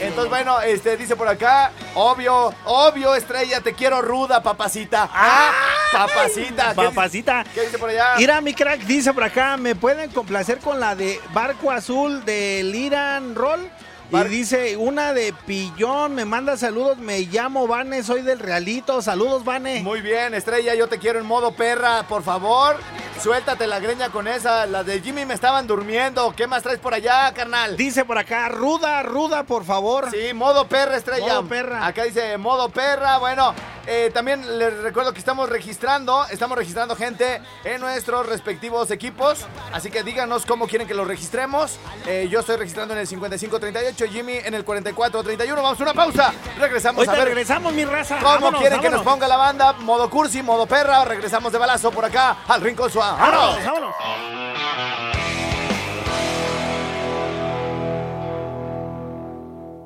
Entonces, 0.00 0.30
bueno, 0.30 0.60
este 0.60 0.96
dice 0.96 1.16
por 1.16 1.28
acá, 1.28 1.72
obvio, 1.94 2.54
obvio, 2.64 3.14
estrella, 3.14 3.60
te 3.60 3.74
quiero 3.74 4.00
ruda, 4.00 4.42
papacita. 4.42 5.10
¿Ah? 5.12 5.50
Papacita. 5.92 6.68
¿Qué, 6.70 6.74
Papacita. 6.74 7.44
¿Qué 7.54 7.62
dice 7.62 7.78
por 7.78 7.90
allá? 7.90 8.14
Mira, 8.18 8.40
mi 8.40 8.54
crack 8.54 8.80
dice 8.82 9.12
por 9.12 9.24
acá, 9.24 9.56
¿me 9.56 9.74
pueden 9.74 10.10
complacer 10.10 10.58
con 10.58 10.80
la 10.80 10.94
de 10.94 11.20
Barco 11.32 11.70
Azul 11.70 12.24
del 12.24 12.74
Iran 12.74 13.34
Roll? 13.34 13.70
Y 14.12 14.24
dice, 14.24 14.76
una 14.76 15.12
de 15.12 15.32
Pillón, 15.46 16.16
me 16.16 16.24
manda 16.24 16.56
saludos, 16.56 16.98
me 16.98 17.20
llamo 17.20 17.68
Vane, 17.68 18.02
soy 18.02 18.22
del 18.22 18.40
Realito, 18.40 19.00
saludos 19.02 19.44
Vane. 19.44 19.82
Muy 19.82 20.00
bien, 20.00 20.34
estrella, 20.34 20.74
yo 20.74 20.88
te 20.88 20.98
quiero 20.98 21.20
en 21.20 21.26
modo 21.26 21.52
perra, 21.52 22.02
por 22.08 22.24
favor. 22.24 22.76
Suéltate 23.22 23.66
la 23.66 23.80
greña 23.80 24.08
con 24.08 24.26
esa. 24.26 24.64
Las 24.64 24.86
de 24.86 25.00
Jimmy 25.00 25.26
me 25.26 25.34
estaban 25.34 25.66
durmiendo. 25.66 26.34
¿Qué 26.34 26.46
más 26.46 26.62
traes 26.62 26.78
por 26.78 26.94
allá, 26.94 27.32
carnal? 27.34 27.76
Dice 27.76 28.06
por 28.06 28.16
acá, 28.16 28.48
ruda, 28.48 29.02
ruda, 29.02 29.44
por 29.44 29.64
favor. 29.64 30.10
Sí, 30.10 30.32
modo 30.32 30.66
perra, 30.66 30.96
estrella. 30.96 31.34
Modo 31.34 31.46
perra. 31.46 31.86
Acá 31.86 32.04
dice 32.04 32.38
modo 32.38 32.70
perra. 32.70 33.18
Bueno, 33.18 33.54
eh, 33.86 34.10
también 34.14 34.58
les 34.58 34.74
recuerdo 34.78 35.12
que 35.12 35.18
estamos 35.18 35.50
registrando, 35.50 36.24
estamos 36.30 36.56
registrando 36.56 36.96
gente 36.96 37.42
en 37.64 37.82
nuestros 37.82 38.26
respectivos 38.26 38.90
equipos. 38.90 39.44
Así 39.70 39.90
que 39.90 40.02
díganos 40.02 40.46
cómo 40.46 40.66
quieren 40.66 40.88
que 40.88 40.94
los 40.94 41.06
registremos. 41.06 41.78
Eh, 42.06 42.26
yo 42.30 42.40
estoy 42.40 42.56
registrando 42.56 42.94
en 42.94 43.00
el 43.00 43.06
5538, 43.06 43.99
Jimmy 44.06 44.36
en 44.36 44.54
el 44.54 44.64
4431. 44.64 45.62
Vamos 45.62 45.80
a 45.80 45.82
una 45.82 45.94
pausa. 45.94 46.32
Regresamos 46.58 47.06
a 47.08 47.12
ver 47.12 47.24
regresamos, 47.24 47.72
mi 47.72 47.84
raza. 47.84 48.16
cómo 48.18 48.28
Vámonos, 48.28 48.60
quieren 48.60 48.80
que 48.80 48.90
nos 48.90 49.02
ponga 49.02 49.28
la 49.28 49.36
banda. 49.36 49.72
Modo 49.74 50.08
cursi, 50.10 50.42
modo 50.42 50.66
perra. 50.66 51.04
Regresamos 51.04 51.52
de 51.52 51.58
balazo 51.58 51.90
por 51.90 52.04
acá 52.04 52.38
al 52.48 52.60
Rincón. 52.60 52.90
¡Vámonos! 52.94 53.64
Vámonos, 53.64 53.94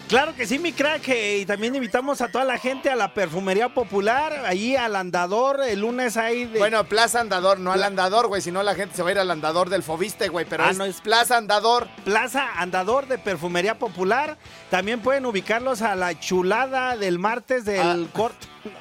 Claro 0.08 0.34
que 0.36 0.46
sí, 0.46 0.58
mi 0.58 0.72
crack. 0.72 1.08
eh, 1.08 1.38
Y 1.38 1.46
también 1.46 1.74
invitamos 1.74 2.20
a 2.20 2.28
toda 2.28 2.44
la 2.44 2.58
gente 2.58 2.90
a 2.90 2.94
la 2.94 3.14
perfumería 3.14 3.70
popular, 3.70 4.44
allí 4.46 4.76
al 4.76 4.96
andador. 4.96 5.60
El 5.66 5.80
lunes 5.80 6.16
hay 6.16 6.44
de. 6.44 6.58
Bueno, 6.58 6.84
Plaza 6.84 7.20
Andador, 7.20 7.58
no 7.58 7.72
al 7.72 7.82
andador, 7.82 8.26
güey, 8.28 8.42
si 8.42 8.52
no 8.52 8.62
la 8.62 8.74
gente 8.74 8.94
se 8.94 9.02
va 9.02 9.08
a 9.08 9.12
ir 9.12 9.18
al 9.18 9.30
andador 9.30 9.70
del 9.70 9.82
Fobiste, 9.82 10.28
güey, 10.28 10.44
pero 10.44 10.64
Ah, 10.64 10.70
es, 10.70 10.76
no, 10.76 10.84
es- 10.84 11.00
Plaza 11.00 11.38
Andador. 11.38 11.88
Plaza 12.04 12.46
Andador 12.58 13.06
de 13.08 13.16
Perfumería 13.18 13.78
Popular. 13.78 14.36
También 14.70 15.00
pueden 15.00 15.24
ubicarlos 15.26 15.80
a 15.82 15.94
la 15.96 16.18
chulada 16.20 16.96
del 16.96 17.18
martes 17.18 17.64
del 17.64 17.80
Ah. 18.06 18.10
corte. 18.12 18.46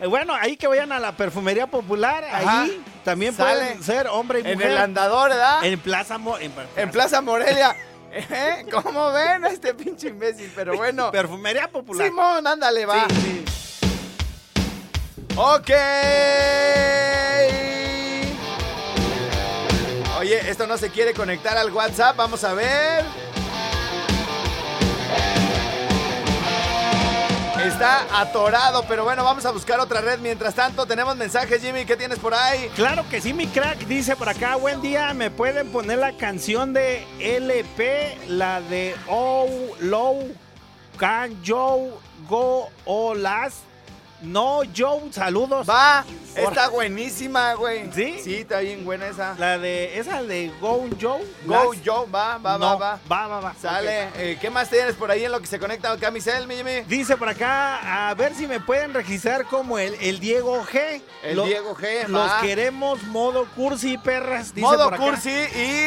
Eh, 0.00 0.06
Bueno, 0.08 0.34
ahí 0.34 0.56
que 0.56 0.66
vayan 0.66 0.90
a 0.90 0.98
la 0.98 1.12
Perfumería 1.16 1.68
Popular, 1.68 2.24
Ajá. 2.24 2.62
ahí 2.62 2.82
también 3.04 3.36
pueden 3.36 3.80
ser 3.84 4.08
hombre 4.08 4.40
y 4.40 4.46
En 4.48 4.54
mujer. 4.54 4.72
el 4.72 4.78
andador, 4.78 5.30
¿verdad? 5.30 5.64
En 5.64 5.78
Plaza 5.78 6.18
Mo- 6.18 6.38
en, 6.38 6.52
En 6.74 6.90
Plaza 6.90 7.20
Morelia. 7.20 7.76
¿Eh? 8.30 8.66
¿Cómo 8.70 9.10
ven 9.10 9.44
a 9.44 9.48
este 9.48 9.72
pinche 9.72 10.08
imbécil? 10.08 10.52
Pero 10.54 10.76
bueno. 10.76 11.10
Perfumería 11.12 11.68
Popular. 11.68 12.06
Simón, 12.06 12.46
ándale, 12.46 12.84
va. 12.84 13.08
Sí, 13.08 13.14
sí. 13.22 13.44
Ok. 15.34 15.70
Oye, 20.18 20.50
esto 20.50 20.66
no 20.66 20.76
se 20.76 20.90
quiere 20.90 21.14
conectar 21.14 21.56
al 21.56 21.72
WhatsApp. 21.72 22.16
Vamos 22.16 22.44
a 22.44 22.52
ver. 22.52 23.04
Está 27.64 28.20
atorado, 28.20 28.84
pero 28.88 29.04
bueno, 29.04 29.22
vamos 29.22 29.46
a 29.46 29.52
buscar 29.52 29.78
otra 29.78 30.00
red. 30.00 30.18
Mientras 30.18 30.52
tanto, 30.54 30.84
tenemos 30.84 31.16
mensajes, 31.16 31.62
Jimmy. 31.62 31.84
¿Qué 31.84 31.96
tienes 31.96 32.18
por 32.18 32.34
ahí? 32.34 32.68
Claro 32.74 33.04
que 33.08 33.20
sí, 33.20 33.32
mi 33.32 33.46
crack. 33.46 33.78
Dice 33.86 34.16
por 34.16 34.28
acá, 34.28 34.56
buen 34.56 34.82
día. 34.82 35.14
¿Me 35.14 35.30
pueden 35.30 35.70
poner 35.70 35.98
la 35.98 36.16
canción 36.16 36.72
de 36.72 37.06
LP, 37.20 38.18
la 38.26 38.60
de 38.62 38.96
Oh 39.08 39.46
Low 39.78 40.34
Can 40.96 41.36
Joe 41.46 41.92
Go 42.28 42.68
O 42.84 43.14
Last? 43.14 43.58
No, 44.22 44.60
Joe, 44.76 45.12
saludos. 45.12 45.68
Va, 45.68 46.04
está 46.36 46.68
buenísima, 46.68 47.54
güey. 47.54 47.90
¿Sí? 47.92 48.20
Sí, 48.22 48.34
está 48.36 48.60
bien 48.60 48.84
buena 48.84 49.08
esa. 49.08 49.34
La 49.38 49.58
de, 49.58 49.98
esa 49.98 50.22
de 50.22 50.52
Go 50.60 50.86
Joe. 51.00 51.24
Go? 51.44 51.72
Joe, 51.84 52.06
va, 52.08 52.38
va, 52.38 52.56
No, 52.56 52.78
va, 52.78 52.98
va. 52.98 53.00
va, 53.10 53.26
va, 53.26 53.40
va. 53.40 53.54
Sale. 53.60 54.08
Eh, 54.16 54.38
¿Qué 54.40 54.48
más 54.48 54.68
tienes 54.70 54.94
por 54.94 55.10
ahí 55.10 55.24
en 55.24 55.32
lo 55.32 55.40
que 55.40 55.46
se 55.48 55.58
conecta 55.58 55.90
acá, 55.90 56.10
Michelle, 56.12 56.46
mi? 56.46 56.62
Dice 56.86 57.16
por 57.16 57.28
acá, 57.28 58.08
a 58.10 58.14
ver 58.14 58.32
si 58.34 58.46
me 58.46 58.60
pueden 58.60 58.94
registrar 58.94 59.44
como 59.46 59.78
el, 59.78 59.94
el 60.00 60.20
Diego 60.20 60.62
G. 60.66 61.02
El 61.24 61.36
Lo- 61.36 61.44
Diego 61.44 61.74
G, 61.74 62.06
Los 62.06 62.28
va. 62.30 62.40
queremos 62.40 63.02
modo 63.04 63.46
cursi, 63.56 63.98
perras. 63.98 64.54
Dice 64.54 64.60
modo 64.66 64.84
por 64.84 64.94
acá. 64.94 65.02
cursi 65.04 65.30
y 65.30 65.86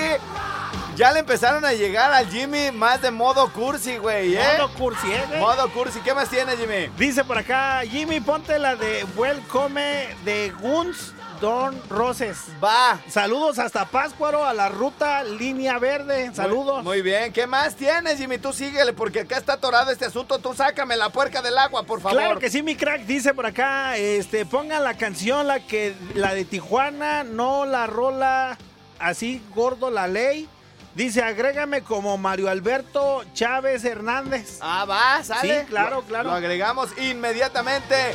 ya 0.95 1.11
le 1.11 1.19
empezaron 1.19 1.65
a 1.65 1.73
llegar 1.73 2.11
al 2.13 2.27
Jimmy 2.29 2.71
más 2.71 3.01
de 3.01 3.11
modo 3.11 3.51
cursi, 3.51 3.97
güey, 3.97 4.35
¿eh? 4.35 4.57
Modo 4.57 4.73
cursi, 4.73 5.11
¿eh? 5.11 5.23
güey? 5.27 5.39
Modo 5.39 5.69
cursi. 5.71 5.99
¿Qué 5.99 6.13
más 6.13 6.29
tienes, 6.29 6.57
Jimmy? 6.57 6.89
Dice 6.97 7.23
por 7.23 7.37
acá, 7.37 7.81
Jimmy, 7.81 8.19
ponte 8.21 8.57
la 8.57 8.75
de 8.75 9.05
Welcome 9.17 10.07
de 10.23 10.53
Guns 10.61 11.13
Don 11.41 11.77
Roses. 11.89 12.37
Va. 12.63 12.99
Saludos 13.09 13.59
hasta 13.59 13.85
Páscuaro, 13.85 14.45
a 14.45 14.53
la 14.53 14.69
ruta 14.69 15.23
Línea 15.23 15.77
Verde. 15.79 16.31
Saludos. 16.33 16.77
Muy, 16.77 16.97
muy 16.97 17.01
bien. 17.01 17.33
¿Qué 17.33 17.45
más 17.45 17.75
tienes, 17.75 18.17
Jimmy? 18.17 18.37
Tú 18.37 18.53
síguele, 18.53 18.93
porque 18.93 19.21
acá 19.21 19.37
está 19.37 19.53
atorado 19.53 19.91
este 19.91 20.05
asunto. 20.05 20.39
Tú 20.39 20.53
sácame 20.53 20.95
la 20.95 21.09
puerca 21.09 21.41
del 21.41 21.57
agua, 21.57 21.83
por 21.83 21.99
favor. 21.99 22.17
Claro 22.17 22.39
que 22.39 22.49
sí, 22.49 22.63
mi 22.63 22.75
crack. 22.75 23.01
Dice 23.01 23.33
por 23.33 23.45
acá, 23.45 23.97
este, 23.97 24.45
pongan 24.45 24.83
la 24.83 24.93
canción, 24.93 25.47
la 25.47 25.59
que, 25.59 25.93
la 26.13 26.33
de 26.33 26.45
Tijuana, 26.45 27.23
no 27.23 27.65
la 27.65 27.85
rola 27.85 28.57
así 28.99 29.41
gordo 29.53 29.89
la 29.89 30.07
ley. 30.07 30.47
Dice, 30.95 31.21
agrégame 31.21 31.81
como 31.83 32.17
Mario 32.17 32.49
Alberto 32.49 33.23
Chávez 33.33 33.83
Hernández. 33.83 34.59
Ah, 34.61 34.85
va, 34.85 35.21
sale. 35.23 35.59
Sí, 35.61 35.65
claro, 35.67 36.01
claro. 36.03 36.29
Lo 36.29 36.35
agregamos 36.35 36.89
inmediatamente. 36.97 38.13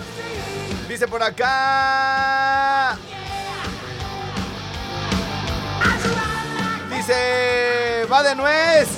Dice 0.88 1.06
por 1.06 1.22
acá. 1.22 2.96
Dice, 6.90 8.06
va 8.10 8.22
de 8.22 8.34
nuez. 8.34 8.88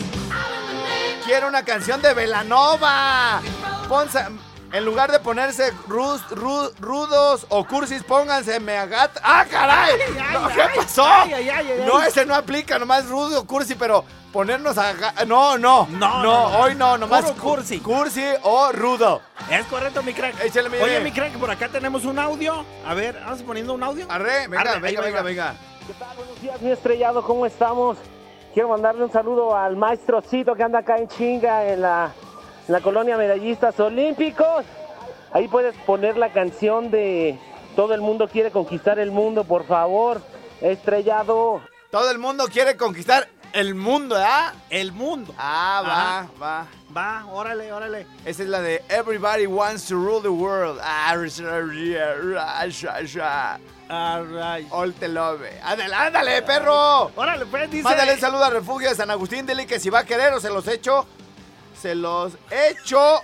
Quiero 1.25 1.49
una 1.49 1.65
canción 1.65 2.01
de 2.03 2.15
Velanova. 2.15 3.41
Ponsa- 3.89 4.31
en 4.73 4.85
lugar 4.85 5.13
de 5.13 5.19
ponerse 5.21 5.73
rus- 5.89 6.27
ru- 6.31 6.73
rudos 6.81 7.47
o 7.51 7.65
cursis, 7.67 8.03
pónganse 8.03 8.59
meagat. 8.61 9.11
¡Ah, 9.23 9.45
caray! 9.51 10.01
ay, 10.01 10.35
No, 10.35 10.49
¿Qué 10.49 10.63
ay, 10.63 10.69
pasó? 10.77 11.05
ay, 11.07 11.33
ay, 11.35 11.49
ay, 11.51 11.67
ay. 11.73 11.85
No, 11.87 12.03
ese 12.03 12.25
no 12.25 12.35
aplica, 12.35 12.79
nomás 12.79 13.07
rudo 13.09 13.41
o 13.41 13.47
cursi, 13.47 13.75
pero 13.75 14.05
ponernos 14.33 14.79
a... 14.79 14.95
No, 15.27 15.59
no, 15.59 15.87
No, 15.91 16.23
no, 16.23 16.23
no. 16.23 16.45
hoy 16.59 16.75
no, 16.75 16.97
nomás 16.97 17.23
Puro 17.25 17.35
cu- 17.35 17.41
cursi. 17.51 17.81
Cursi 17.81 18.25
o 18.45 18.73
rudo. 18.73 19.21
Es 19.51 19.67
correcto, 19.67 20.03
mi 20.03 20.15
crack. 20.15 20.43
Échale, 20.43 20.71
mi 20.71 20.79
Oye, 20.79 21.01
mi 21.01 21.13
crack, 21.13 21.33
por 21.39 21.51
acá 21.51 21.69
tenemos 21.69 22.05
un 22.07 22.19
audio. 22.19 22.65
A 22.87 22.95
ver, 22.95 23.21
vamos 23.25 23.43
poniendo 23.43 23.75
un 23.75 23.83
audio. 23.83 24.07
Arre, 24.09 24.49
venga, 24.49 24.61
Arre, 24.73 24.81
venga, 24.81 25.01
venga, 25.03 25.23
venga. 25.23 25.55
¿Qué 25.87 25.93
tal? 25.95 26.17
Buenos 26.17 26.41
días, 26.41 26.61
mi 26.63 26.71
estrellado, 26.71 27.23
¿cómo 27.23 27.45
estamos? 27.45 27.99
Quiero 28.55 28.69
mandarle 28.69 29.05
un 29.05 29.13
saludo 29.13 29.57
al 29.57 29.77
maestrocito 29.77 30.55
que 30.55 30.63
anda 30.63 30.79
acá 30.81 30.97
en 30.99 31.09
chinga 31.09 31.67
en 31.67 31.83
la, 31.83 32.13
en 32.67 32.73
la 32.73 32.81
colonia 32.81 33.17
Medallistas 33.17 33.79
Olímpicos. 33.81 34.65
Ahí 35.33 35.49
puedes 35.49 35.75
poner 35.79 36.17
la 36.17 36.33
canción 36.33 36.91
de 36.91 37.39
Todo 37.75 37.95
el 37.95 38.01
mundo 38.01 38.29
quiere 38.29 38.51
conquistar 38.51 38.99
el 38.99 39.11
mundo, 39.11 39.45
por 39.45 39.67
favor. 39.67 40.21
Estrellado. 40.61 41.63
Todo 41.91 42.11
el 42.11 42.19
mundo 42.19 42.45
quiere 42.53 42.77
conquistar 42.77 43.29
el 43.53 43.75
mundo, 43.75 44.17
¿ah? 44.19 44.53
El 44.71 44.93
mundo. 44.93 45.35
Ah, 45.39 46.29
va, 46.39 46.43
va. 46.43 46.67
Va, 46.95 47.27
órale, 47.33 47.73
órale. 47.73 48.07
Esa 48.25 48.43
es 48.43 48.49
la 48.49 48.61
de 48.61 48.83
Everybody 48.89 49.47
Wants 49.47 49.87
to 49.89 49.95
Rule 49.95 50.21
the 50.23 50.29
World. 50.29 50.79
Ah, 50.83 51.15
ra. 53.15 53.59
Alright. 53.89 54.69
All 54.71 54.95
te 54.95 55.09
love. 55.09 55.43
Ándale, 55.63 55.95
ándale, 55.95 56.43
perro. 56.43 57.11
Órale, 57.15 57.45
pues 57.47 57.71
dice. 57.71 57.83
Mándale 57.83 58.15
un 58.15 58.21
saludo 58.21 58.45
a 58.45 58.51
Refugio 58.51 58.89
de 58.89 58.95
San 58.95 59.11
Agustín. 59.11 59.47
Dile 59.47 59.67
que 59.67 59.79
si 59.79 59.91
va 59.91 60.01
a 60.01 60.05
querer 60.05 60.33
o 60.33 60.41
se 60.41 60.49
los 60.49 60.67
echo. 60.69 61.07
Se 61.83 61.95
los 61.97 62.35
echo. 62.51 63.23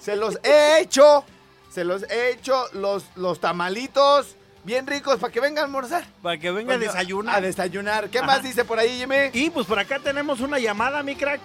Se 0.00 0.14
los 0.16 0.38
he 0.44 0.78
hecho. 0.80 1.24
Se 1.72 1.82
los 1.84 2.02
he 2.04 2.30
hecho 2.30 2.68
los, 2.72 3.04
los 3.16 3.40
tamalitos 3.40 4.36
bien 4.62 4.86
ricos 4.86 5.18
para 5.18 5.32
que 5.32 5.40
vengan 5.40 5.62
a 5.62 5.64
almorzar. 5.66 6.06
Para 6.22 6.38
que 6.38 6.50
venga 6.50 6.74
a 6.74 6.78
desayunar. 6.78 7.36
A 7.36 7.40
desayunar. 7.40 8.10
¿Qué 8.10 8.18
Ajá. 8.18 8.26
más 8.26 8.42
dice 8.42 8.64
por 8.64 8.78
ahí, 8.78 8.98
Jimmy? 8.98 9.30
Y 9.32 9.50
pues 9.50 9.66
por 9.66 9.78
acá 9.78 9.98
tenemos 9.98 10.40
una 10.40 10.58
llamada, 10.58 11.02
mi 11.02 11.16
crack. 11.16 11.40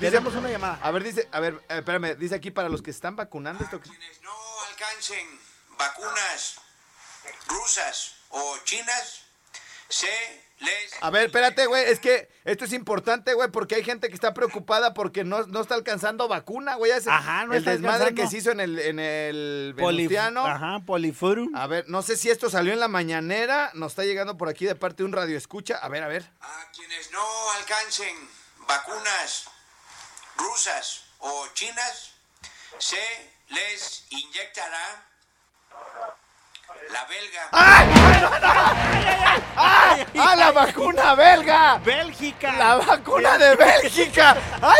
Tenemos 0.00 0.34
una 0.34 0.48
llamada. 0.50 0.78
A 0.82 0.90
ver, 0.90 1.02
dice, 1.02 1.28
a 1.32 1.40
ver, 1.40 1.54
eh, 1.68 1.78
espérame, 1.78 2.14
dice 2.16 2.34
aquí 2.36 2.50
para 2.50 2.68
los 2.68 2.82
que 2.82 2.90
están 2.90 3.16
vacunando 3.16 3.64
esto. 3.64 3.80
que- 3.80 3.88
Quienes 3.90 4.22
no 4.22 4.30
alcancen 4.70 5.26
vacunas 5.78 6.56
rusas 7.48 8.14
o 8.30 8.56
chinas, 8.64 9.22
se. 9.88 10.45
A 11.02 11.10
ver, 11.10 11.26
espérate, 11.26 11.66
güey, 11.66 11.84
es 11.84 12.00
que 12.00 12.28
esto 12.44 12.64
es 12.64 12.72
importante, 12.72 13.34
güey, 13.34 13.50
porque 13.50 13.74
hay 13.74 13.84
gente 13.84 14.08
que 14.08 14.14
está 14.14 14.32
preocupada 14.32 14.94
porque 14.94 15.22
no, 15.22 15.46
no 15.46 15.60
está 15.60 15.74
alcanzando 15.74 16.28
vacuna, 16.28 16.76
güey. 16.76 16.92
Ajá, 16.92 17.44
no 17.44 17.52
El 17.52 17.58
está 17.58 17.72
desmadre 17.72 18.04
alcanzando. 18.06 18.22
que 18.22 18.28
se 18.28 18.36
hizo 18.38 18.50
en 18.52 18.60
el, 18.60 18.78
en 18.78 18.98
el 18.98 19.74
Polif- 19.76 19.96
Venustiano. 19.96 20.46
Ajá, 20.46 20.80
Poliforum. 20.86 21.54
A 21.54 21.66
ver, 21.66 21.84
no 21.88 22.00
sé 22.02 22.16
si 22.16 22.30
esto 22.30 22.48
salió 22.48 22.72
en 22.72 22.80
la 22.80 22.88
mañanera, 22.88 23.70
nos 23.74 23.92
está 23.92 24.04
llegando 24.04 24.38
por 24.38 24.48
aquí 24.48 24.64
de 24.64 24.74
parte 24.74 24.98
de 24.98 25.04
un 25.04 25.12
radio 25.12 25.36
escucha. 25.36 25.76
A 25.76 25.88
ver, 25.88 26.02
a 26.02 26.08
ver. 26.08 26.30
A 26.40 26.70
quienes 26.74 27.10
no 27.12 27.50
alcancen 27.58 28.16
vacunas 28.66 29.48
rusas 30.38 31.04
o 31.18 31.46
chinas, 31.54 32.12
se 32.78 32.96
les 33.48 34.06
inyectará 34.10 35.04
la 36.92 37.04
belga. 37.04 37.48
¡Ah, 40.18 40.34
la 40.36 40.50
vacuna 40.52 41.14
belga! 41.14 41.78
Bélgica. 41.84 42.52
¡La 42.52 42.76
vacuna 42.76 43.38
de 43.38 43.56
Bélgica! 43.56 44.36
¡Ay! 44.60 44.74